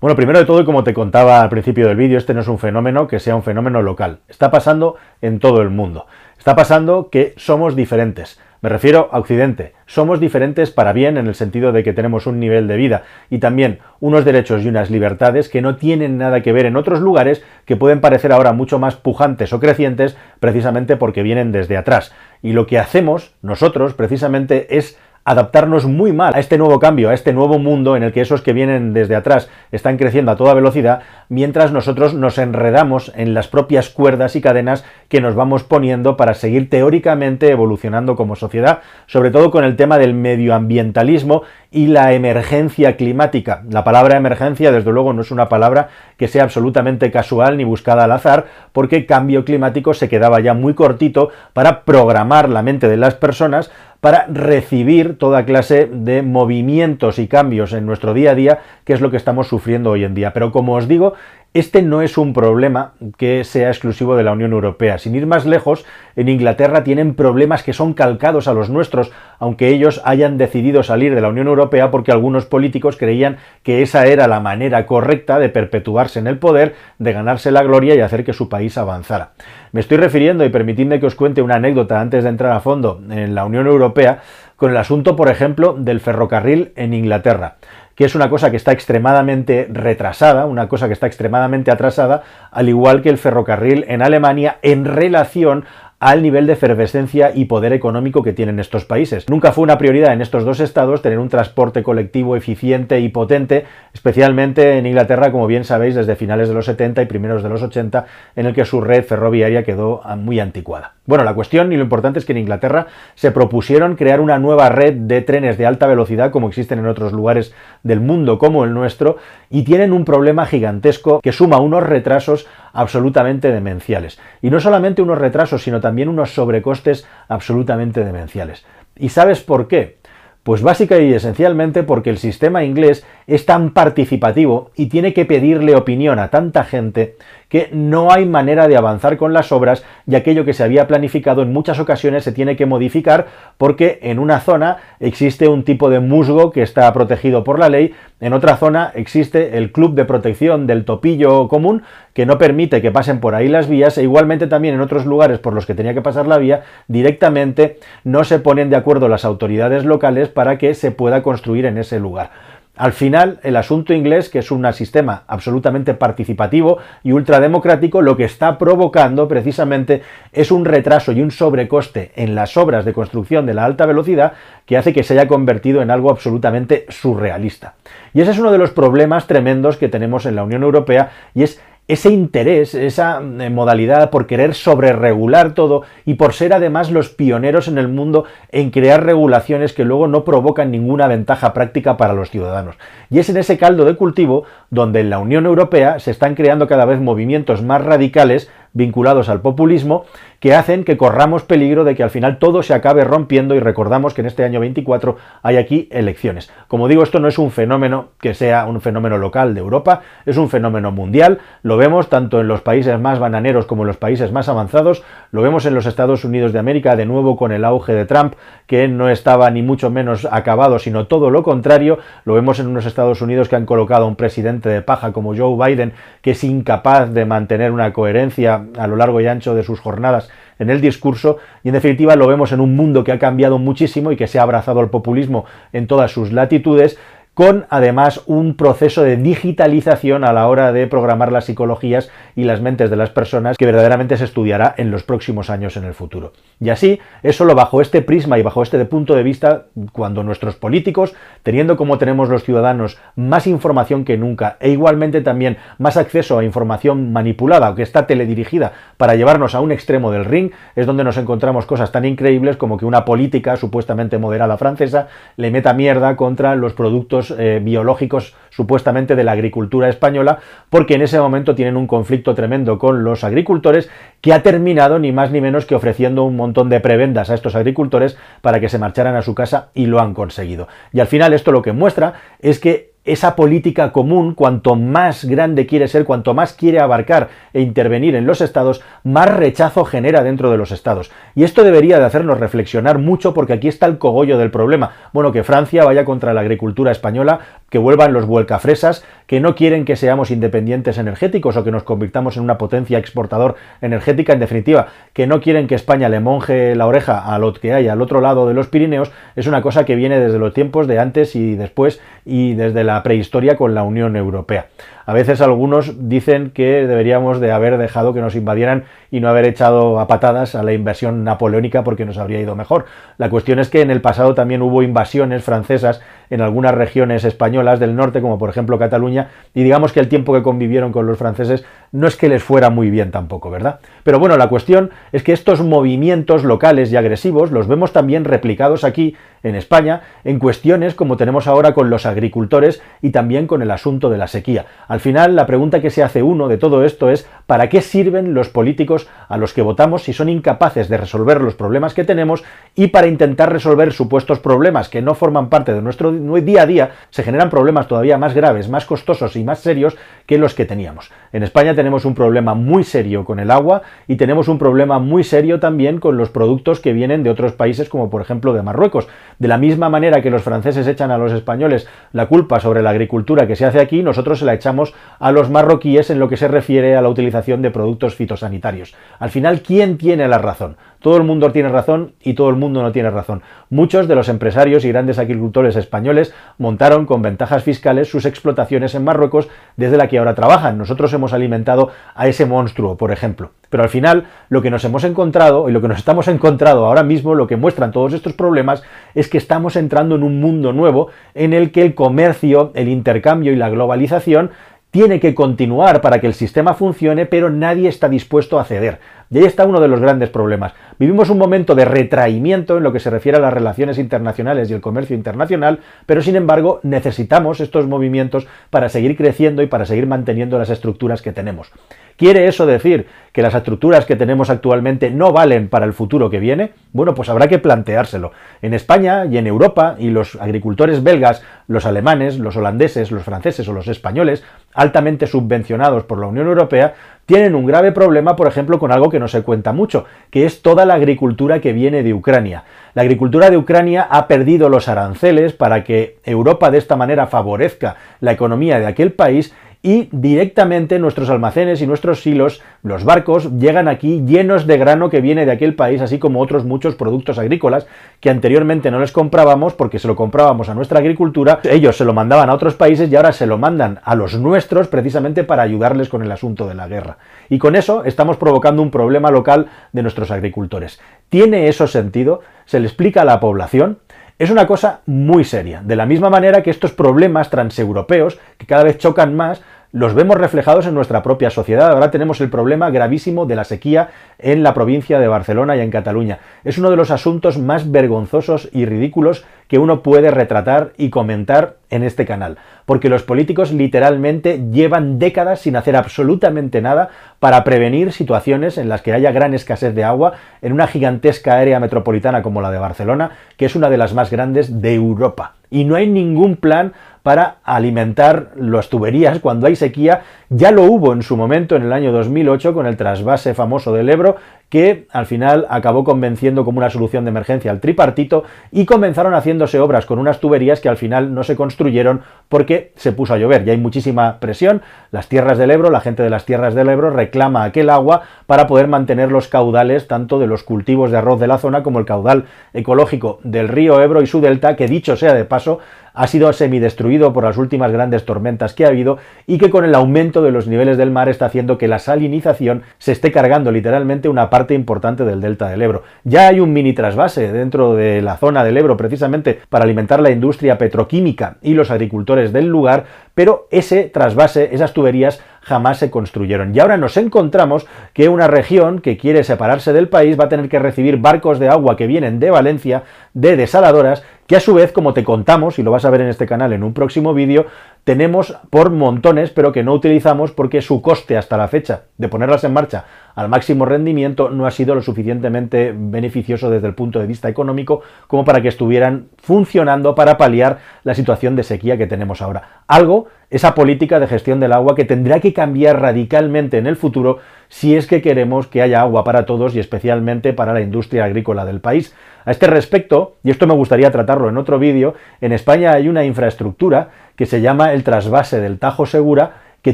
Bueno, 0.03 0.17
primero 0.17 0.37
de 0.37 0.43
todo, 0.43 0.59
y 0.59 0.65
como 0.65 0.83
te 0.83 0.93
contaba 0.93 1.41
al 1.41 1.47
principio 1.47 1.87
del 1.87 1.95
vídeo, 1.95 2.17
este 2.17 2.33
no 2.33 2.41
es 2.41 2.49
un 2.49 2.59
fenómeno 2.59 3.07
que 3.07 3.21
sea 3.21 3.37
un 3.37 3.41
fenómeno 3.41 3.81
local. 3.81 4.19
Está 4.27 4.51
pasando 4.51 4.97
en 5.21 5.39
todo 5.39 5.61
el 5.61 5.69
mundo. 5.69 6.07
Está 6.37 6.57
pasando 6.57 7.07
que 7.09 7.33
somos 7.37 7.73
diferentes. 7.73 8.37
Me 8.59 8.67
refiero 8.67 9.07
a 9.13 9.19
Occidente. 9.19 9.71
Somos 9.85 10.19
diferentes 10.19 10.71
para 10.71 10.91
bien 10.91 11.15
en 11.15 11.27
el 11.27 11.35
sentido 11.35 11.71
de 11.71 11.83
que 11.83 11.93
tenemos 11.93 12.27
un 12.27 12.41
nivel 12.41 12.67
de 12.67 12.75
vida 12.75 13.03
y 13.29 13.37
también 13.37 13.79
unos 14.01 14.25
derechos 14.25 14.63
y 14.63 14.67
unas 14.67 14.89
libertades 14.89 15.47
que 15.47 15.61
no 15.61 15.77
tienen 15.77 16.17
nada 16.17 16.41
que 16.41 16.51
ver 16.51 16.65
en 16.65 16.75
otros 16.75 16.99
lugares 16.99 17.41
que 17.63 17.77
pueden 17.77 18.01
parecer 18.01 18.33
ahora 18.33 18.51
mucho 18.51 18.79
más 18.79 18.97
pujantes 18.97 19.53
o 19.53 19.61
crecientes 19.61 20.17
precisamente 20.41 20.97
porque 20.97 21.23
vienen 21.23 21.53
desde 21.53 21.77
atrás. 21.77 22.13
Y 22.41 22.51
lo 22.51 22.67
que 22.67 22.77
hacemos 22.77 23.35
nosotros 23.41 23.93
precisamente 23.93 24.77
es 24.77 24.99
adaptarnos 25.25 25.85
muy 25.85 26.11
mal 26.11 26.33
a 26.35 26.39
este 26.39 26.57
nuevo 26.57 26.79
cambio, 26.79 27.09
a 27.09 27.13
este 27.13 27.33
nuevo 27.33 27.59
mundo 27.59 27.95
en 27.95 28.03
el 28.03 28.11
que 28.11 28.21
esos 28.21 28.41
que 28.41 28.53
vienen 28.53 28.93
desde 28.93 29.15
atrás 29.15 29.49
están 29.71 29.97
creciendo 29.97 30.31
a 30.31 30.35
toda 30.35 30.53
velocidad, 30.53 31.01
mientras 31.29 31.71
nosotros 31.71 32.13
nos 32.13 32.37
enredamos 32.37 33.11
en 33.15 33.33
las 33.33 33.47
propias 33.47 33.89
cuerdas 33.89 34.35
y 34.35 34.41
cadenas 34.41 34.83
que 35.07 35.21
nos 35.21 35.35
vamos 35.35 35.63
poniendo 35.63 36.17
para 36.17 36.33
seguir 36.33 36.69
teóricamente 36.69 37.49
evolucionando 37.49 38.15
como 38.15 38.35
sociedad, 38.35 38.79
sobre 39.07 39.31
todo 39.31 39.51
con 39.51 39.63
el 39.63 39.75
tema 39.75 39.97
del 39.97 40.13
medioambientalismo 40.13 41.43
y 41.71 41.87
la 41.87 42.13
emergencia 42.13 42.97
climática. 42.97 43.63
La 43.69 43.83
palabra 43.83 44.17
emergencia, 44.17 44.71
desde 44.71 44.91
luego, 44.91 45.13
no 45.13 45.21
es 45.21 45.31
una 45.31 45.49
palabra 45.49 45.89
que 46.17 46.27
sea 46.27 46.43
absolutamente 46.43 47.11
casual 47.11 47.57
ni 47.57 47.63
buscada 47.63 48.03
al 48.03 48.11
azar, 48.11 48.45
porque 48.71 49.05
cambio 49.05 49.45
climático 49.45 49.93
se 49.93 50.09
quedaba 50.09 50.39
ya 50.39 50.53
muy 50.53 50.73
cortito 50.73 51.29
para 51.53 51.83
programar 51.83 52.49
la 52.49 52.61
mente 52.61 52.87
de 52.87 52.97
las 52.97 53.15
personas 53.15 53.71
para 54.03 54.25
recibir 54.27 55.17
toda 55.17 55.45
clase 55.45 55.89
de 55.89 56.23
movimientos 56.23 57.19
y 57.19 57.29
cambios 57.29 57.71
en 57.71 57.85
nuestro 57.85 58.13
día 58.13 58.31
a 58.31 58.35
día, 58.35 58.59
que 58.83 58.91
es 58.91 58.99
lo 58.99 59.09
que 59.09 59.15
estamos 59.15 59.47
sufriendo 59.47 59.91
hoy 59.91 60.03
en 60.03 60.13
día. 60.13 60.33
Pero 60.33 60.51
como 60.51 60.73
os 60.73 60.89
digo, 60.89 61.13
este 61.53 61.83
no 61.83 62.01
es 62.01 62.17
un 62.17 62.33
problema 62.33 62.93
que 63.17 63.43
sea 63.43 63.69
exclusivo 63.69 64.15
de 64.15 64.23
la 64.23 64.31
Unión 64.31 64.53
Europea. 64.53 64.97
Sin 64.97 65.13
ir 65.13 65.27
más 65.27 65.45
lejos, 65.45 65.85
en 66.15 66.27
Inglaterra 66.27 66.83
tienen 66.83 67.13
problemas 67.13 67.61
que 67.61 67.73
son 67.73 67.93
calcados 67.93 68.47
a 68.47 68.53
los 68.53 68.71
nuestros, 68.71 69.11
aunque 69.37 69.67
ellos 69.67 70.01
hayan 70.03 70.39
decidido 70.39 70.81
salir 70.81 71.13
de 71.13 71.21
la 71.21 71.29
Unión 71.29 71.47
Europea 71.47 71.91
porque 71.91 72.11
algunos 72.11 72.45
políticos 72.45 72.97
creían 72.97 73.37
que 73.61 73.83
esa 73.83 74.07
era 74.07 74.27
la 74.27 74.39
manera 74.39 74.87
correcta 74.87 75.37
de 75.37 75.49
perpetuarse 75.49 76.17
en 76.17 76.25
el 76.25 76.39
poder, 76.39 76.73
de 76.97 77.13
ganarse 77.13 77.51
la 77.51 77.61
gloria 77.61 77.93
y 77.93 77.99
hacer 77.99 78.23
que 78.23 78.33
su 78.33 78.49
país 78.49 78.77
avanzara. 78.79 79.33
Me 79.71 79.79
estoy 79.79 79.97
refiriendo, 79.97 80.45
y 80.45 80.49
permitidme 80.49 80.99
que 80.99 81.05
os 81.05 81.15
cuente 81.15 81.43
una 81.43 81.55
anécdota 81.55 82.01
antes 82.01 82.23
de 82.23 82.29
entrar 82.31 82.53
a 82.53 82.61
fondo 82.61 82.99
en 83.09 83.35
la 83.35 83.45
Unión 83.45 83.67
Europea, 83.67 84.21
con 84.55 84.71
el 84.71 84.77
asunto, 84.77 85.15
por 85.15 85.29
ejemplo, 85.29 85.75
del 85.77 85.99
ferrocarril 85.99 86.71
en 86.75 86.93
Inglaterra 86.93 87.57
que 87.95 88.05
es 88.05 88.15
una 88.15 88.29
cosa 88.29 88.49
que 88.49 88.57
está 88.57 88.71
extremadamente 88.71 89.67
retrasada, 89.71 90.45
una 90.45 90.67
cosa 90.67 90.87
que 90.87 90.93
está 90.93 91.07
extremadamente 91.07 91.71
atrasada, 91.71 92.23
al 92.51 92.69
igual 92.69 93.01
que 93.01 93.09
el 93.09 93.17
ferrocarril 93.17 93.85
en 93.87 94.01
Alemania 94.01 94.57
en 94.61 94.85
relación 94.85 95.65
al 96.03 96.21
nivel 96.21 96.47
de 96.47 96.53
efervescencia 96.53 97.31
y 97.33 97.45
poder 97.45 97.71
económico 97.71 98.23
que 98.23 98.33
tienen 98.33 98.59
estos 98.59 98.83
países. 98.83 99.29
Nunca 99.29 99.53
fue 99.53 99.63
una 99.63 99.77
prioridad 99.77 100.11
en 100.11 100.21
estos 100.21 100.43
dos 100.43 100.59
estados 100.59 101.01
tener 101.01 101.17
un 101.17 101.29
transporte 101.29 101.81
colectivo 101.81 102.35
eficiente 102.35 102.99
y 102.99 103.07
potente, 103.07 103.63
especialmente 103.93 104.77
en 104.77 104.85
Inglaterra, 104.85 105.31
como 105.31 105.47
bien 105.47 105.63
sabéis, 105.63 105.95
desde 105.95 106.17
finales 106.17 106.49
de 106.49 106.55
los 106.55 106.65
70 106.65 107.01
y 107.01 107.05
primeros 107.05 107.41
de 107.41 107.47
los 107.47 107.63
80, 107.63 108.05
en 108.35 108.45
el 108.45 108.53
que 108.53 108.65
su 108.65 108.81
red 108.81 109.05
ferroviaria 109.05 109.63
quedó 109.63 110.01
muy 110.17 110.41
anticuada. 110.41 110.95
Bueno, 111.05 111.23
la 111.23 111.33
cuestión 111.33 111.71
y 111.71 111.77
lo 111.77 111.83
importante 111.83 112.19
es 112.19 112.25
que 112.25 112.33
en 112.33 112.39
Inglaterra 112.39 112.87
se 113.15 113.31
propusieron 113.31 113.95
crear 113.95 114.19
una 114.19 114.39
nueva 114.39 114.67
red 114.69 114.93
de 114.93 115.21
trenes 115.21 115.57
de 115.57 115.65
alta 115.65 115.87
velocidad, 115.87 116.31
como 116.31 116.49
existen 116.49 116.79
en 116.79 116.87
otros 116.87 117.13
lugares 117.13 117.53
del 117.83 118.01
mundo 118.01 118.39
como 118.39 118.65
el 118.65 118.73
nuestro, 118.73 119.17
y 119.49 119.63
tienen 119.63 119.93
un 119.93 120.03
problema 120.03 120.45
gigantesco 120.45 121.21
que 121.21 121.31
suma 121.31 121.59
unos 121.59 121.83
retrasos 121.83 122.47
absolutamente 122.73 123.51
demenciales. 123.51 124.19
Y 124.41 124.49
no 124.49 124.59
solamente 124.59 125.01
unos 125.01 125.19
retrasos, 125.19 125.63
sino 125.63 125.79
también 125.79 126.09
unos 126.09 126.33
sobrecostes 126.33 127.07
absolutamente 127.29 128.03
demenciales. 128.03 128.65
¿Y 128.97 129.09
sabes 129.09 129.41
por 129.41 129.67
qué? 129.67 129.97
Pues 130.43 130.61
básica 130.61 130.99
y 130.99 131.13
esencialmente 131.13 131.83
porque 131.83 132.09
el 132.09 132.17
sistema 132.17 132.65
inglés 132.65 133.05
es 133.27 133.45
tan 133.45 133.71
participativo 133.71 134.71
y 134.75 134.87
tiene 134.87 135.13
que 135.13 135.23
pedirle 135.23 135.73
opinión 135.73 136.19
a 136.19 136.29
tanta 136.29 136.65
gente 136.65 137.15
que 137.53 137.69
no 137.71 138.11
hay 138.11 138.25
manera 138.25 138.67
de 138.67 138.75
avanzar 138.75 139.15
con 139.15 139.31
las 139.31 139.51
obras 139.51 139.85
y 140.07 140.15
aquello 140.15 140.43
que 140.43 140.55
se 140.55 140.63
había 140.63 140.87
planificado 140.87 141.43
en 141.43 141.53
muchas 141.53 141.79
ocasiones 141.79 142.23
se 142.23 142.31
tiene 142.31 142.55
que 142.55 142.65
modificar 142.65 143.27
porque 143.59 143.99
en 144.01 144.17
una 144.17 144.39
zona 144.39 144.77
existe 144.99 145.47
un 145.47 145.63
tipo 145.63 145.91
de 145.91 145.99
musgo 145.99 146.49
que 146.49 146.63
está 146.63 146.91
protegido 146.93 147.43
por 147.43 147.59
la 147.59 147.69
ley, 147.69 147.93
en 148.21 148.33
otra 148.33 148.57
zona 148.57 148.91
existe 148.95 149.55
el 149.55 149.71
club 149.71 149.93
de 149.93 150.03
protección 150.05 150.65
del 150.65 150.83
topillo 150.83 151.47
común 151.47 151.83
que 152.15 152.25
no 152.25 152.39
permite 152.39 152.81
que 152.81 152.89
pasen 152.89 153.19
por 153.19 153.35
ahí 153.35 153.47
las 153.47 153.69
vías 153.69 153.99
e 153.99 154.01
igualmente 154.01 154.47
también 154.47 154.73
en 154.73 154.81
otros 154.81 155.05
lugares 155.05 155.37
por 155.37 155.53
los 155.53 155.67
que 155.67 155.75
tenía 155.75 155.93
que 155.93 156.01
pasar 156.01 156.25
la 156.25 156.39
vía 156.39 156.63
directamente 156.87 157.77
no 158.03 158.23
se 158.23 158.39
ponen 158.39 158.71
de 158.71 158.77
acuerdo 158.77 159.07
las 159.09 159.25
autoridades 159.25 159.85
locales 159.85 160.27
para 160.27 160.57
que 160.57 160.73
se 160.73 160.89
pueda 160.89 161.21
construir 161.21 161.67
en 161.67 161.77
ese 161.77 161.99
lugar. 161.99 162.31
Al 162.75 162.91
final, 162.91 163.39
el 163.43 163.55
asunto 163.55 163.93
inglés, 163.93 164.29
que 164.29 164.39
es 164.39 164.49
un 164.49 164.71
sistema 164.73 165.25
absolutamente 165.27 165.93
participativo 165.93 166.79
y 167.03 167.11
ultrademocrático, 167.11 168.01
lo 168.01 168.17
que 168.17 168.23
está 168.23 168.57
provocando 168.57 169.27
precisamente 169.27 170.01
es 170.31 170.51
un 170.51 170.65
retraso 170.65 171.11
y 171.11 171.21
un 171.21 171.29
sobrecoste 171.29 172.11
en 172.15 172.33
las 172.33 172.57
obras 172.57 172.83
de 172.83 172.93
construcción 172.93 173.45
de 173.45 173.53
la 173.53 173.65
alta 173.65 173.85
velocidad 173.85 174.33
que 174.65 174.75
hace 174.75 174.91
que 174.91 175.03
se 175.03 175.13
haya 175.13 175.27
convertido 175.27 175.83
en 175.83 175.91
algo 175.91 176.09
absolutamente 176.09 176.87
surrealista. 176.89 177.75
Y 178.11 178.21
ese 178.21 178.31
es 178.31 178.39
uno 178.39 178.51
de 178.51 178.57
los 178.57 178.71
problemas 178.71 179.27
tremendos 179.27 179.77
que 179.77 179.89
tenemos 179.89 180.25
en 180.25 180.35
la 180.35 180.43
Unión 180.43 180.63
Europea 180.63 181.11
y 181.35 181.43
es 181.43 181.61
ese 181.87 182.11
interés, 182.11 182.75
esa 182.75 183.19
eh, 183.21 183.49
modalidad 183.49 184.09
por 184.09 184.25
querer 184.25 184.53
sobreregular 184.53 185.53
todo 185.53 185.83
y 186.05 186.13
por 186.13 186.33
ser 186.33 186.53
además 186.53 186.91
los 186.91 187.09
pioneros 187.09 187.67
en 187.67 187.77
el 187.77 187.89
mundo 187.89 188.23
en 188.51 188.71
crear 188.71 189.05
regulaciones 189.05 189.73
que 189.73 189.83
luego 189.83 190.07
no 190.07 190.23
provocan 190.23 190.71
ninguna 190.71 191.07
ventaja 191.07 191.53
práctica 191.53 191.97
para 191.97 192.13
los 192.13 192.29
ciudadanos. 192.29 192.77
Y 193.09 193.19
es 193.19 193.29
en 193.29 193.37
ese 193.37 193.57
caldo 193.57 193.83
de 193.83 193.95
cultivo 193.95 194.45
donde 194.69 195.01
en 195.01 195.09
la 195.09 195.19
Unión 195.19 195.45
Europea 195.45 195.99
se 195.99 196.11
están 196.11 196.35
creando 196.35 196.67
cada 196.67 196.85
vez 196.85 197.01
movimientos 197.01 197.61
más 197.61 197.83
radicales 197.83 198.49
vinculados 198.73 199.29
al 199.29 199.41
populismo 199.41 200.05
que 200.39 200.53
hacen 200.53 200.83
que 200.83 200.97
corramos 200.97 201.43
peligro 201.43 201.85
de 201.85 201.95
que 201.95 202.03
al 202.03 202.09
final 202.09 202.37
todo 202.37 202.63
se 202.63 202.73
acabe 202.73 203.05
rompiendo 203.05 203.55
y 203.55 203.59
recordamos 203.59 204.13
que 204.13 204.21
en 204.21 204.27
este 204.27 204.43
año 204.43 204.59
24 204.59 205.15
hay 205.41 205.55
aquí 205.55 205.87
elecciones. 205.89 206.51
Como 206.67 206.89
digo, 206.89 207.03
esto 207.03 207.19
no 207.19 207.29
es 207.29 207.37
un 207.37 207.49
fenómeno 207.49 208.09
que 208.19 208.33
sea 208.33 208.65
un 208.65 208.81
fenómeno 208.81 209.17
local 209.17 209.53
de 209.53 209.61
Europa, 209.61 210.01
es 210.25 210.35
un 210.35 210.49
fenómeno 210.49 210.91
mundial, 210.91 211.39
lo 211.61 211.77
vemos 211.77 212.09
tanto 212.09 212.41
en 212.41 212.49
los 212.49 212.61
países 212.61 212.99
más 212.99 213.19
bananeros 213.19 213.65
como 213.65 213.83
en 213.83 213.87
los 213.87 213.97
países 213.97 214.33
más 214.33 214.49
avanzados, 214.49 215.03
lo 215.31 215.41
vemos 215.41 215.65
en 215.65 215.75
los 215.75 215.85
Estados 215.85 216.25
Unidos 216.25 216.51
de 216.51 216.59
América, 216.59 216.97
de 216.97 217.05
nuevo 217.05 217.37
con 217.37 217.53
el 217.53 217.63
auge 217.63 217.93
de 217.93 218.05
Trump, 218.05 218.33
que 218.67 218.89
no 218.89 219.09
estaba 219.09 219.49
ni 219.49 219.61
mucho 219.61 219.91
menos 219.91 220.27
acabado, 220.29 220.77
sino 220.79 221.07
todo 221.07 221.29
lo 221.29 221.43
contrario, 221.43 221.99
lo 222.25 222.33
vemos 222.33 222.59
en 222.59 222.67
unos 222.67 222.85
Estados 222.85 223.21
Unidos 223.21 223.47
que 223.47 223.55
han 223.55 223.65
colocado 223.65 224.03
a 224.03 224.07
un 224.07 224.17
presidente 224.17 224.67
de 224.67 224.81
paja 224.81 225.13
como 225.13 225.35
Joe 225.35 225.55
Biden, 225.55 225.93
que 226.21 226.31
es 226.31 226.43
incapaz 226.43 227.13
de 227.13 227.25
mantener 227.25 227.71
una 227.71 227.93
coherencia 227.93 228.62
a 228.77 228.87
lo 228.87 228.95
largo 228.95 229.21
y 229.21 229.27
ancho 229.27 229.55
de 229.55 229.63
sus 229.63 229.79
jornadas 229.79 230.29
en 230.59 230.69
el 230.69 230.81
discurso. 230.81 231.37
Y 231.63 231.69
en 231.69 231.73
definitiva 231.73 232.15
lo 232.15 232.27
vemos 232.27 232.51
en 232.51 232.59
un 232.59 232.75
mundo 232.75 233.03
que 233.03 233.11
ha 233.11 233.19
cambiado 233.19 233.59
muchísimo 233.59 234.11
y 234.11 234.15
que 234.15 234.27
se 234.27 234.39
ha 234.39 234.43
abrazado 234.43 234.79
al 234.79 234.89
populismo 234.89 235.45
en 235.71 235.87
todas 235.87 236.11
sus 236.11 236.31
latitudes 236.31 236.97
con 237.33 237.65
además 237.69 238.21
un 238.27 238.55
proceso 238.55 239.01
de 239.03 239.17
digitalización 239.17 240.23
a 240.23 240.33
la 240.33 240.47
hora 240.47 240.71
de 240.71 240.87
programar 240.87 241.31
las 241.31 241.45
psicologías 241.45 242.11
y 242.35 242.43
las 242.43 242.61
mentes 242.61 242.89
de 242.89 242.95
las 242.95 243.09
personas 243.09 243.57
que 243.57 243.65
verdaderamente 243.65 244.17
se 244.17 244.25
estudiará 244.25 244.73
en 244.77 244.91
los 244.91 245.03
próximos 245.03 245.49
años 245.49 245.77
en 245.77 245.83
el 245.83 245.93
futuro. 245.93 246.33
Y 246.59 246.69
así 246.69 246.99
es 247.21 247.35
solo 247.35 247.55
bajo 247.55 247.81
este 247.81 248.01
prisma 248.01 248.37
y 248.37 248.43
bajo 248.43 248.63
este 248.63 248.83
punto 248.85 249.15
de 249.15 249.23
vista 249.23 249.65
cuando 249.91 250.23
nuestros 250.23 250.55
políticos, 250.55 251.13
teniendo 251.43 251.77
como 251.77 251.97
tenemos 251.97 252.29
los 252.29 252.43
ciudadanos 252.43 252.97
más 253.15 253.47
información 253.47 254.05
que 254.05 254.17
nunca 254.17 254.57
e 254.59 254.69
igualmente 254.69 255.21
también 255.21 255.57
más 255.77 255.97
acceso 255.97 256.37
a 256.39 256.43
información 256.43 257.11
manipulada 257.11 257.69
o 257.69 257.75
que 257.75 257.83
está 257.83 258.07
teledirigida 258.07 258.73
para 258.97 259.15
llevarnos 259.15 259.55
a 259.55 259.61
un 259.61 259.71
extremo 259.71 260.11
del 260.11 260.25
ring, 260.25 260.51
es 260.75 260.85
donde 260.85 261.03
nos 261.03 261.17
encontramos 261.17 261.65
cosas 261.65 261.91
tan 261.91 262.05
increíbles 262.05 262.57
como 262.57 262.77
que 262.77 262.85
una 262.85 263.05
política 263.05 263.55
supuestamente 263.57 264.17
moderada 264.17 264.57
francesa 264.57 265.07
le 265.37 265.51
meta 265.51 265.73
mierda 265.73 266.15
contra 266.15 266.55
los 266.55 266.73
productos 266.73 267.33
eh, 267.37 267.61
biológicos 267.63 268.35
supuestamente 268.55 269.15
de 269.15 269.23
la 269.23 269.31
agricultura 269.33 269.89
española, 269.89 270.39
porque 270.69 270.95
en 270.95 271.01
ese 271.01 271.19
momento 271.19 271.55
tienen 271.55 271.77
un 271.77 271.87
conflicto 271.87 272.35
tremendo 272.35 272.77
con 272.77 273.03
los 273.03 273.23
agricultores 273.23 273.89
que 274.21 274.33
ha 274.33 274.43
terminado 274.43 274.99
ni 274.99 275.11
más 275.11 275.31
ni 275.31 275.41
menos 275.41 275.65
que 275.65 275.75
ofreciendo 275.75 276.23
un 276.23 276.35
montón 276.35 276.69
de 276.69 276.79
prebendas 276.79 277.29
a 277.29 277.33
estos 277.33 277.55
agricultores 277.55 278.17
para 278.41 278.59
que 278.59 278.69
se 278.69 278.79
marcharan 278.79 279.15
a 279.15 279.21
su 279.21 279.35
casa 279.35 279.69
y 279.73 279.87
lo 279.87 279.99
han 279.99 280.13
conseguido. 280.13 280.67
Y 280.91 280.99
al 280.99 281.07
final 281.07 281.33
esto 281.33 281.51
lo 281.51 281.61
que 281.61 281.73
muestra 281.73 282.13
es 282.39 282.59
que 282.59 282.92
esa 283.05 283.35
política 283.35 283.91
común, 283.91 284.33
cuanto 284.33 284.75
más 284.75 285.25
grande 285.25 285.65
quiere 285.65 285.87
ser, 285.87 286.05
cuanto 286.05 286.33
más 286.33 286.53
quiere 286.53 286.79
abarcar 286.79 287.29
e 287.51 287.61
intervenir 287.61 288.15
en 288.15 288.25
los 288.25 288.39
estados, 288.39 288.81
más 289.03 289.33
rechazo 289.33 289.83
genera 289.83 290.23
dentro 290.23 290.49
de 290.49 290.57
los 290.57 290.71
estados. 290.71 291.11
Y 291.35 291.43
esto 291.43 291.63
debería 291.63 291.99
de 291.99 292.05
hacernos 292.05 292.39
reflexionar 292.39 292.99
mucho 292.99 293.33
porque 293.33 293.53
aquí 293.53 293.67
está 293.67 293.87
el 293.87 293.97
cogollo 293.97 294.37
del 294.37 294.51
problema. 294.51 294.91
Bueno, 295.11 295.31
que 295.31 295.43
Francia 295.43 295.83
vaya 295.83 296.05
contra 296.05 296.33
la 296.33 296.41
agricultura 296.41 296.91
española, 296.91 297.39
que 297.69 297.77
vuelvan 297.77 298.13
los 298.13 298.25
vuelcafresas, 298.25 299.03
que 299.27 299.39
no 299.39 299.55
quieren 299.55 299.83
que 299.83 299.95
seamos 299.95 300.31
independientes 300.31 300.97
energéticos 300.97 301.57
o 301.57 301.63
que 301.63 301.71
nos 301.71 301.83
convirtamos 301.83 302.37
en 302.37 302.43
una 302.43 302.57
potencia 302.57 302.99
exportador 302.99 303.55
energética, 303.81 304.33
en 304.33 304.39
definitiva, 304.39 304.87
que 305.11 305.27
no 305.27 305.41
quieren 305.41 305.67
que 305.67 305.75
España 305.75 306.07
le 306.07 306.19
monje 306.19 306.75
la 306.75 306.87
oreja 306.87 307.19
a 307.19 307.37
lo 307.39 307.53
que 307.53 307.73
hay 307.73 307.87
al 307.87 308.01
otro 308.01 308.21
lado 308.21 308.47
de 308.47 308.53
los 308.53 308.67
Pirineos, 308.67 309.11
es 309.35 309.47
una 309.47 309.61
cosa 309.61 309.85
que 309.85 309.95
viene 309.95 310.19
desde 310.19 310.39
los 310.39 310.53
tiempos 310.53 310.87
de 310.87 310.99
antes 310.99 311.35
y 311.35 311.55
después 311.55 311.99
y 312.25 312.53
desde 312.53 312.83
la 312.83 312.92
prehistoria 313.01 313.55
con 313.55 313.73
la 313.73 313.83
Unión 313.83 314.15
Europea. 314.15 314.67
A 315.05 315.13
veces 315.13 315.41
algunos 315.41 316.09
dicen 316.09 316.51
que 316.51 316.87
deberíamos 316.87 317.39
de 317.39 317.51
haber 317.51 317.77
dejado 317.77 318.13
que 318.13 318.21
nos 318.21 318.35
invadieran 318.35 318.85
y 319.11 319.19
no 319.19 319.29
haber 319.29 319.45
echado 319.45 319.99
a 319.99 320.07
patadas 320.07 320.55
a 320.55 320.63
la 320.63 320.73
invasión 320.73 321.23
napoleónica 321.23 321.83
porque 321.83 322.05
nos 322.05 322.17
habría 322.17 322.39
ido 322.39 322.55
mejor. 322.55 322.85
La 323.17 323.29
cuestión 323.29 323.59
es 323.59 323.69
que 323.69 323.81
en 323.81 323.91
el 323.91 324.01
pasado 324.01 324.33
también 324.33 324.61
hubo 324.61 324.81
invasiones 324.81 325.43
francesas 325.43 326.01
en 326.29 326.41
algunas 326.41 326.73
regiones 326.73 327.25
españolas 327.25 327.79
del 327.79 327.95
norte, 327.95 328.21
como 328.21 328.39
por 328.39 328.49
ejemplo 328.49 328.79
Cataluña, 328.79 329.29
y 329.53 329.63
digamos 329.63 329.91
que 329.91 329.99
el 329.99 330.07
tiempo 330.07 330.33
que 330.33 330.41
convivieron 330.41 330.91
con 330.91 331.05
los 331.05 331.17
franceses 331.17 331.63
no 331.91 332.07
es 332.07 332.15
que 332.15 332.27
les 332.27 332.41
fuera 332.41 332.71
muy 332.71 332.89
bien 332.89 333.11
tampoco, 333.11 333.51
¿verdad? 333.51 333.79
Pero 334.03 334.19
bueno, 334.19 334.35
la 334.35 334.49
cuestión 334.49 334.89
es 335.11 335.21
que 335.21 335.33
estos 335.33 335.61
movimientos 335.61 336.43
locales 336.43 336.91
y 336.91 336.95
agresivos 336.95 337.51
los 337.51 337.67
vemos 337.67 337.93
también 337.93 338.25
replicados 338.25 338.83
aquí 338.83 339.15
en 339.43 339.55
España 339.55 340.01
en 340.23 340.39
cuestiones 340.39 340.95
como 340.95 341.17
tenemos 341.17 341.47
ahora 341.47 341.73
con 341.73 341.89
los 341.89 342.05
agricultores 342.05 342.81
y 343.01 343.11
también 343.11 343.45
con 343.45 343.61
el 343.61 343.69
asunto 343.69 344.09
de 344.09 344.17
la 344.17 344.27
sequía. 344.27 344.65
Al 344.93 344.99
final, 344.99 345.35
la 345.35 345.47
pregunta 345.47 345.81
que 345.81 345.89
se 345.89 346.03
hace 346.03 346.21
uno 346.21 346.47
de 346.47 346.59
todo 346.59 346.83
esto 346.83 347.09
es 347.09 347.27
¿para 347.47 347.67
qué 347.67 347.81
sirven 347.81 348.35
los 348.35 348.49
políticos 348.49 349.07
a 349.27 349.37
los 349.37 349.51
que 349.51 349.63
votamos 349.63 350.03
si 350.03 350.13
son 350.13 350.29
incapaces 350.29 350.87
de 350.87 350.97
resolver 350.97 351.41
los 351.41 351.55
problemas 351.55 351.95
que 351.95 352.03
tenemos 352.03 352.43
y 352.75 352.89
para 352.89 353.07
intentar 353.07 353.51
resolver 353.51 353.91
supuestos 353.91 354.37
problemas 354.37 354.89
que 354.89 355.01
no 355.01 355.15
forman 355.15 355.49
parte 355.49 355.73
de 355.73 355.81
nuestro 355.81 356.11
día 356.11 356.61
a 356.61 356.65
día, 356.67 356.91
se 357.09 357.23
generan 357.23 357.49
problemas 357.49 357.87
todavía 357.87 358.19
más 358.19 358.35
graves, 358.35 358.69
más 358.69 358.85
costosos 358.85 359.35
y 359.35 359.43
más 359.43 359.61
serios 359.61 359.97
que 360.27 360.37
los 360.37 360.53
que 360.53 360.65
teníamos? 360.65 361.11
En 361.31 361.41
España 361.41 361.73
tenemos 361.73 362.05
un 362.05 362.13
problema 362.13 362.53
muy 362.53 362.83
serio 362.83 363.25
con 363.25 363.39
el 363.39 363.49
agua 363.49 363.81
y 364.07 364.17
tenemos 364.17 364.47
un 364.47 364.59
problema 364.59 364.99
muy 364.99 365.23
serio 365.23 365.59
también 365.59 365.99
con 365.99 366.17
los 366.17 366.29
productos 366.29 366.79
que 366.79 366.93
vienen 366.93 367.23
de 367.23 367.31
otros 367.31 367.53
países 367.53 367.89
como 367.89 368.11
por 368.11 368.21
ejemplo 368.21 368.53
de 368.53 368.61
Marruecos. 368.61 369.07
De 369.39 369.47
la 369.47 369.57
misma 369.57 369.89
manera 369.89 370.21
que 370.21 370.29
los 370.29 370.43
franceses 370.43 370.85
echan 370.85 371.09
a 371.09 371.17
los 371.17 371.31
españoles 371.31 371.87
la 372.11 372.27
culpa 372.27 372.59
sobre 372.59 372.83
la 372.83 372.91
agricultura 372.91 373.47
que 373.47 373.55
se 373.55 373.65
hace 373.65 373.79
aquí, 373.79 374.03
nosotros 374.03 374.37
se 374.37 374.45
la 374.45 374.53
echamos 374.53 374.82
a 375.19 375.31
los 375.31 375.49
marroquíes 375.49 376.09
en 376.09 376.19
lo 376.19 376.27
que 376.27 376.35
se 376.35 376.47
refiere 376.47 376.95
a 376.95 377.01
la 377.01 377.09
utilización 377.09 377.61
de 377.61 377.71
productos 377.71 378.15
fitosanitarios. 378.15 378.95
Al 379.19 379.29
final, 379.29 379.61
¿quién 379.61 379.97
tiene 379.97 380.27
la 380.27 380.39
razón? 380.39 380.75
Todo 380.99 381.17
el 381.17 381.23
mundo 381.23 381.51
tiene 381.51 381.67
razón 381.67 382.13
y 382.21 382.33
todo 382.33 382.49
el 382.49 382.55
mundo 382.55 382.81
no 382.81 382.93
tiene 382.93 383.09
razón. 383.09 383.41
Muchos 383.69 384.07
de 384.07 384.15
los 384.15 384.29
empresarios 384.29 384.85
y 384.85 384.89
grandes 384.89 385.19
agricultores 385.19 385.75
españoles 385.75 386.33
montaron 386.57 387.05
con 387.05 387.21
ventajas 387.21 387.61
fiscales 387.61 388.09
sus 388.09 388.25
explotaciones 388.25 388.95
en 388.95 389.03
Marruecos 389.03 389.49
desde 389.75 389.97
la 389.97 390.07
que 390.07 390.17
ahora 390.17 390.33
trabajan. 390.33 390.77
Nosotros 390.77 391.11
hemos 391.11 391.33
alimentado 391.33 391.89
a 392.15 392.27
ese 392.27 392.45
monstruo, 392.45 392.95
por 392.95 393.11
ejemplo. 393.11 393.51
Pero 393.69 393.83
al 393.83 393.89
final, 393.89 394.27
lo 394.47 394.61
que 394.61 394.69
nos 394.69 394.85
hemos 394.85 395.03
encontrado 395.03 395.67
y 395.67 395.73
lo 395.73 395.81
que 395.81 395.89
nos 395.89 395.97
estamos 395.97 396.29
encontrando 396.29 396.85
ahora 396.85 397.03
mismo, 397.03 397.35
lo 397.35 397.47
que 397.47 397.57
muestran 397.57 397.91
todos 397.91 398.13
estos 398.13 398.31
problemas, 398.31 398.81
es 399.13 399.27
que 399.27 399.37
estamos 399.37 399.75
entrando 399.75 400.15
en 400.15 400.23
un 400.23 400.39
mundo 400.39 400.71
nuevo 400.71 401.09
en 401.33 401.51
el 401.51 401.71
que 401.71 401.81
el 401.81 401.95
comercio, 401.95 402.71
el 402.75 402.87
intercambio 402.87 403.51
y 403.51 403.57
la 403.57 403.69
globalización 403.69 404.51
tiene 404.93 405.19
que 405.19 405.33
continuar 405.33 406.01
para 406.01 406.21
que 406.21 406.27
el 406.27 406.35
sistema 406.35 406.75
funcione, 406.75 407.25
pero 407.25 407.49
nadie 407.49 407.89
está 407.89 408.07
dispuesto 408.07 408.59
a 408.59 408.63
ceder. 408.63 408.99
Y 409.31 409.39
ahí 409.39 409.45
está 409.45 409.65
uno 409.65 409.81
de 409.81 409.87
los 409.87 409.99
grandes 409.99 410.29
problemas. 410.29 410.73
Vivimos 411.03 411.29
un 411.29 411.37
momento 411.37 411.75
de 411.75 411.83
retraimiento 411.83 412.77
en 412.77 412.83
lo 412.83 412.93
que 412.93 413.01
se 413.01 413.09
refiere 413.09 413.37
a 413.37 413.41
las 413.41 413.53
relaciones 413.53 413.97
internacionales 413.99 414.71
y 414.71 414.73
el 414.73 414.79
comercio 414.79 415.17
internacional, 415.17 415.79
pero 416.05 416.21
sin 416.21 416.37
embargo 416.37 416.79
necesitamos 416.81 417.59
estos 417.59 417.87
movimientos 417.87 418.47
para 418.69 418.87
seguir 418.87 419.17
creciendo 419.17 419.61
y 419.61 419.67
para 419.67 419.85
seguir 419.85 420.07
manteniendo 420.07 420.57
las 420.57 420.69
estructuras 420.69 421.21
que 421.21 421.33
tenemos. 421.33 421.73
¿Quiere 422.15 422.47
eso 422.47 422.65
decir 422.65 423.07
que 423.31 423.41
las 423.41 423.55
estructuras 423.55 424.05
que 424.05 424.15
tenemos 424.15 424.49
actualmente 424.49 425.09
no 425.09 425.33
valen 425.33 425.67
para 425.67 425.85
el 425.85 425.93
futuro 425.93 426.29
que 426.29 426.39
viene? 426.39 426.71
Bueno, 426.93 427.15
pues 427.15 427.27
habrá 427.27 427.47
que 427.47 427.57
planteárselo. 427.57 428.31
En 428.61 428.73
España 428.73 429.25
y 429.25 429.37
en 429.37 429.47
Europa, 429.47 429.95
y 429.97 430.09
los 430.09 430.35
agricultores 430.35 431.03
belgas, 431.03 431.41
los 431.67 431.85
alemanes, 431.87 432.37
los 432.37 432.55
holandeses, 432.55 433.11
los 433.11 433.23
franceses 433.23 433.67
o 433.67 433.73
los 433.73 433.87
españoles, 433.87 434.43
altamente 434.75 435.25
subvencionados 435.25 436.03
por 436.03 436.19
la 436.19 436.27
Unión 436.27 436.47
Europea, 436.47 436.93
tienen 437.25 437.55
un 437.55 437.65
grave 437.65 437.91
problema, 437.91 438.35
por 438.35 438.47
ejemplo, 438.47 438.77
con 438.77 438.91
algo 438.91 439.09
que 439.09 439.19
no 439.19 439.27
se 439.27 439.41
cuenta 439.41 439.71
mucho, 439.71 440.05
que 440.29 440.45
es 440.45 440.61
toda 440.61 440.85
la 440.85 440.92
agricultura 440.93 441.61
que 441.61 441.73
viene 441.73 442.03
de 442.03 442.13
Ucrania. 442.13 442.63
La 442.93 443.01
agricultura 443.01 443.49
de 443.49 443.57
Ucrania 443.57 444.07
ha 444.09 444.27
perdido 444.27 444.69
los 444.69 444.87
aranceles 444.87 445.53
para 445.53 445.83
que 445.83 446.17
Europa 446.23 446.69
de 446.71 446.77
esta 446.77 446.95
manera 446.95 447.27
favorezca 447.27 447.95
la 448.19 448.31
economía 448.31 448.79
de 448.79 448.85
aquel 448.85 449.13
país 449.13 449.53
y 449.85 450.07
directamente 450.13 450.97
nuestros 450.97 451.29
almacenes 451.29 451.81
y 451.81 451.87
nuestros 451.87 452.21
silos, 452.21 452.61
los 452.83 453.03
barcos, 453.03 453.51
llegan 453.59 453.89
aquí 453.89 454.23
llenos 454.25 454.65
de 454.65 454.77
grano 454.77 455.09
que 455.09 455.19
viene 455.19 455.45
de 455.45 455.51
aquel 455.51 455.75
país, 455.75 456.01
así 456.01 456.19
como 456.19 456.39
otros 456.39 456.63
muchos 456.63 456.95
productos 456.95 457.37
agrícolas 457.37 457.85
que 458.21 458.29
anteriormente 458.29 458.89
no 458.91 458.99
les 459.01 459.11
comprábamos 459.11 459.73
porque 459.73 459.99
se 459.99 460.07
lo 460.07 460.15
comprábamos 460.15 460.69
a 460.69 460.73
nuestra 460.73 460.99
agricultura, 460.99 461.59
ellos 461.65 461.97
se 461.97 462.05
lo 462.05 462.13
mandaban 462.13 462.49
a 462.49 462.53
otros 462.53 462.75
países 462.75 463.11
y 463.11 463.15
ahora 463.17 463.33
se 463.33 463.45
lo 463.45 463.57
mandan 463.57 463.99
a 464.05 464.15
los 464.15 464.39
nuestros 464.39 464.87
precisamente 464.87 465.43
para 465.43 465.63
ayudarles 465.63 466.07
con 466.07 466.23
el 466.23 466.31
asunto 466.31 466.65
de 466.65 466.75
la 466.75 466.87
guerra. 466.87 467.17
Y 467.49 467.59
con 467.59 467.75
eso 467.75 468.05
estamos 468.05 468.37
provocando 468.37 468.81
un 468.81 468.89
problema 468.89 469.31
local 469.31 469.67
de 469.91 470.01
nuestros 470.01 470.31
agricultores. 470.31 471.01
¿Tiene 471.27 471.67
eso 471.67 471.87
sentido? 471.87 472.39
¿Se 472.65 472.79
le 472.79 472.87
explica 472.87 473.23
a 473.23 473.25
la 473.25 473.41
población? 473.41 473.97
Es 474.39 474.49
una 474.49 474.65
cosa 474.65 475.01
muy 475.05 475.43
seria, 475.43 475.83
de 475.83 475.95
la 475.95 476.07
misma 476.07 476.31
manera 476.31 476.63
que 476.63 476.71
estos 476.71 476.91
problemas 476.91 477.51
transeuropeos, 477.51 478.39
que 478.57 478.65
cada 478.65 478.83
vez 478.83 478.97
chocan 478.97 479.35
más, 479.35 479.61
los 479.91 480.15
vemos 480.15 480.37
reflejados 480.37 480.87
en 480.87 480.95
nuestra 480.95 481.21
propia 481.21 481.51
sociedad. 481.51 481.91
Ahora 481.91 482.09
tenemos 482.09 482.41
el 482.41 482.49
problema 482.49 482.89
gravísimo 482.89 483.45
de 483.45 483.55
la 483.55 483.63
sequía 483.63 484.09
en 484.39 484.63
la 484.63 484.73
provincia 484.73 485.19
de 485.19 485.27
Barcelona 485.27 485.77
y 485.77 485.81
en 485.81 485.91
Cataluña. 485.91 486.39
Es 486.63 486.79
uno 486.79 486.89
de 486.89 486.95
los 486.95 487.11
asuntos 487.11 487.59
más 487.59 487.91
vergonzosos 487.91 488.69
y 488.73 488.85
ridículos 488.85 489.45
que 489.67 489.79
uno 489.79 490.01
puede 490.01 490.31
retratar 490.31 490.93
y 490.97 491.09
comentar 491.09 491.77
en 491.89 492.03
este 492.03 492.25
canal, 492.25 492.57
porque 492.85 493.09
los 493.09 493.23
políticos 493.23 493.71
literalmente 493.71 494.63
llevan 494.71 495.19
décadas 495.19 495.61
sin 495.61 495.75
hacer 495.75 495.95
absolutamente 495.95 496.81
nada 496.81 497.09
para 497.39 497.63
prevenir 497.63 498.11
situaciones 498.11 498.77
en 498.77 498.89
las 498.89 499.01
que 499.01 499.13
haya 499.13 499.31
gran 499.31 499.53
escasez 499.53 499.93
de 499.93 500.03
agua 500.03 500.33
en 500.61 500.73
una 500.73 500.87
gigantesca 500.87 501.59
área 501.59 501.79
metropolitana 501.79 502.41
como 502.41 502.61
la 502.61 502.71
de 502.71 502.79
Barcelona, 502.79 503.31
que 503.57 503.65
es 503.65 503.75
una 503.75 503.89
de 503.89 503.97
las 503.97 504.13
más 504.13 504.31
grandes 504.31 504.81
de 504.81 504.95
Europa. 504.95 505.53
Y 505.69 505.85
no 505.85 505.95
hay 505.95 506.07
ningún 506.07 506.55
plan 506.55 506.93
para 507.23 507.57
alimentar 507.63 508.51
las 508.55 508.89
tuberías 508.89 509.39
cuando 509.39 509.65
hay 509.65 509.75
sequía. 509.75 510.21
Ya 510.49 510.71
lo 510.71 510.83
hubo 510.83 511.13
en 511.13 511.23
su 511.23 511.37
momento 511.37 511.75
en 511.75 511.83
el 511.83 511.93
año 511.93 512.11
2008 512.11 512.73
con 512.73 512.85
el 512.85 512.97
trasvase 512.97 513.53
famoso 513.53 513.93
del 513.93 514.09
Ebro, 514.09 514.35
que 514.73 515.05
al 515.11 515.27
final 515.27 515.67
acabó 515.69 516.03
convenciendo 516.03 516.65
como 516.65 516.79
una 516.79 516.89
solución 516.89 517.25
de 517.25 517.29
emergencia 517.29 517.69
al 517.69 517.79
tripartito 517.79 518.43
y 518.71 518.87
comenzaron 518.87 519.35
haciéndose 519.35 519.79
obras 519.79 520.07
con 520.07 520.17
unas 520.17 520.39
tuberías 520.39 520.79
que 520.79 520.89
al 520.89 520.97
final 520.97 521.35
no 521.35 521.43
se 521.43 521.55
construyeron 521.55 522.21
porque 522.49 522.91
se 522.95 523.11
puso 523.11 523.35
a 523.35 523.37
llover. 523.37 523.65
Ya 523.65 523.73
hay 523.73 523.77
muchísima 523.77 524.39
presión. 524.39 524.81
Las 525.11 525.29
tierras 525.29 525.59
del 525.59 525.69
Ebro, 525.69 525.91
la 525.91 526.01
gente 526.01 526.23
de 526.23 526.31
las 526.31 526.45
tierras 526.45 526.73
del 526.73 526.89
Ebro 526.89 527.11
reclama 527.11 527.65
aquel 527.65 527.91
agua 527.91 528.23
para 528.47 528.65
poder 528.65 528.87
mantener 528.87 529.31
los 529.31 529.47
caudales 529.47 530.07
tanto 530.07 530.39
de 530.39 530.47
los 530.47 530.63
cultivos 530.63 531.11
de 531.11 531.19
arroz 531.19 531.39
de 531.39 531.45
la 531.45 531.59
zona 531.59 531.83
como 531.83 531.99
el 531.99 532.05
caudal 532.05 532.45
ecológico 532.73 533.41
del 533.43 533.67
río 533.67 534.01
Ebro 534.01 534.23
y 534.23 534.25
su 534.25 534.41
delta, 534.41 534.75
que 534.75 534.87
dicho 534.87 535.15
sea 535.15 535.35
de 535.35 535.45
paso, 535.45 535.81
ha 536.13 536.27
sido 536.27 536.51
semidestruido 536.53 537.33
por 537.33 537.43
las 537.43 537.57
últimas 537.57 537.91
grandes 537.91 538.25
tormentas 538.25 538.73
que 538.73 538.85
ha 538.85 538.89
habido 538.89 539.17
y 539.47 539.57
que 539.57 539.69
con 539.69 539.85
el 539.85 539.95
aumento 539.95 540.41
de 540.41 540.51
los 540.51 540.67
niveles 540.67 540.97
del 540.97 541.11
mar 541.11 541.29
está 541.29 541.45
haciendo 541.45 541.77
que 541.77 541.87
la 541.87 541.99
salinización 541.99 542.83
se 542.97 543.11
esté 543.11 543.31
cargando 543.31 543.71
literalmente 543.71 544.29
una 544.29 544.49
parte 544.49 544.73
importante 544.73 545.25
del 545.25 545.41
delta 545.41 545.69
del 545.69 545.81
Ebro. 545.81 546.03
Ya 546.23 546.47
hay 546.47 546.59
un 546.59 546.73
mini 546.73 546.93
trasvase 546.93 547.51
dentro 547.51 547.95
de 547.95 548.21
la 548.21 548.37
zona 548.37 548.63
del 548.63 548.77
Ebro 548.77 548.97
precisamente 548.97 549.59
para 549.69 549.85
alimentar 549.85 550.21
la 550.21 550.31
industria 550.31 550.77
petroquímica 550.77 551.57
y 551.61 551.73
los 551.73 551.91
agricultores 551.91 552.53
del 552.53 552.67
lugar, 552.67 553.05
pero 553.33 553.67
ese 553.71 554.03
trasvase, 554.03 554.69
esas 554.73 554.93
tuberías 554.93 555.41
jamás 555.63 555.97
se 555.97 556.11
construyeron. 556.11 556.75
Y 556.75 556.79
ahora 556.79 556.97
nos 556.97 557.17
encontramos 557.17 557.85
que 558.13 558.29
una 558.29 558.47
región 558.47 558.99
que 558.99 559.17
quiere 559.17 559.43
separarse 559.43 559.93
del 559.93 560.09
país 560.09 560.39
va 560.39 560.45
a 560.45 560.49
tener 560.49 560.69
que 560.69 560.79
recibir 560.79 561.17
barcos 561.17 561.59
de 561.59 561.69
agua 561.69 561.97
que 561.97 562.07
vienen 562.07 562.39
de 562.39 562.51
Valencia, 562.51 563.03
de 563.33 563.55
desaladoras, 563.55 564.23
que 564.47 564.57
a 564.57 564.59
su 564.59 564.73
vez, 564.73 564.91
como 564.91 565.13
te 565.13 565.23
contamos, 565.23 565.79
y 565.79 565.83
lo 565.83 565.91
vas 565.91 566.05
a 566.05 566.09
ver 566.09 566.21
en 566.21 566.27
este 566.27 566.45
canal 566.45 566.73
en 566.73 566.83
un 566.83 566.93
próximo 566.93 567.33
vídeo, 567.33 567.65
tenemos 568.03 568.57
por 568.69 568.91
montones, 568.91 569.51
pero 569.51 569.71
que 569.71 569.83
no 569.83 569.93
utilizamos 569.93 570.51
porque 570.51 570.81
su 570.81 571.01
coste 571.01 571.37
hasta 571.37 571.55
la 571.55 571.69
fecha 571.69 572.03
de 572.17 572.27
ponerlas 572.27 572.63
en 572.65 572.73
marcha 572.73 573.05
al 573.35 573.49
máximo 573.49 573.85
rendimiento 573.85 574.49
no 574.49 574.65
ha 574.65 574.71
sido 574.71 574.95
lo 574.95 575.01
suficientemente 575.01 575.93
beneficioso 575.95 576.69
desde 576.69 576.87
el 576.87 576.93
punto 576.93 577.19
de 577.19 577.27
vista 577.27 577.49
económico 577.49 578.01
como 578.27 578.45
para 578.45 578.61
que 578.61 578.67
estuvieran 578.67 579.27
funcionando 579.37 580.15
para 580.15 580.37
paliar 580.37 580.79
la 581.03 581.15
situación 581.15 581.55
de 581.55 581.63
sequía 581.63 581.97
que 581.97 582.07
tenemos 582.07 582.41
ahora. 582.41 582.83
Algo, 582.87 583.27
esa 583.53 583.75
política 583.75 584.19
de 584.19 584.25
gestión 584.25 584.59
del 584.59 584.73
agua 584.73 584.95
que 584.95 585.05
tendrá 585.05 585.39
que 585.39 585.53
cambiar 585.53 586.01
radicalmente 586.01 586.79
en 586.79 586.87
el 586.87 586.95
futuro 586.95 587.37
si 587.69 587.95
es 587.95 588.07
que 588.07 588.19
queremos 588.19 588.65
que 588.65 588.81
haya 588.81 589.01
agua 589.01 589.23
para 589.23 589.45
todos 589.45 589.75
y 589.75 589.79
especialmente 589.79 590.53
para 590.53 590.73
la 590.73 590.81
industria 590.81 591.25
agrícola 591.25 591.63
del 591.63 591.79
país. 591.79 592.15
A 592.45 592.51
este 592.51 592.65
respecto, 592.65 593.35
y 593.43 593.51
esto 593.51 593.67
me 593.67 593.75
gustaría 593.75 594.11
tratarlo 594.11 594.49
en 594.49 594.57
otro 594.57 594.79
vídeo, 594.79 595.13
en 595.39 595.53
España 595.53 595.91
hay 595.91 596.09
una 596.09 596.25
infraestructura 596.25 597.09
que 597.35 597.45
se 597.45 597.61
llama 597.61 597.93
el 597.93 598.03
trasvase 598.03 598.59
del 598.59 598.79
Tajo 598.79 599.05
Segura, 599.05 599.61
que 599.83 599.93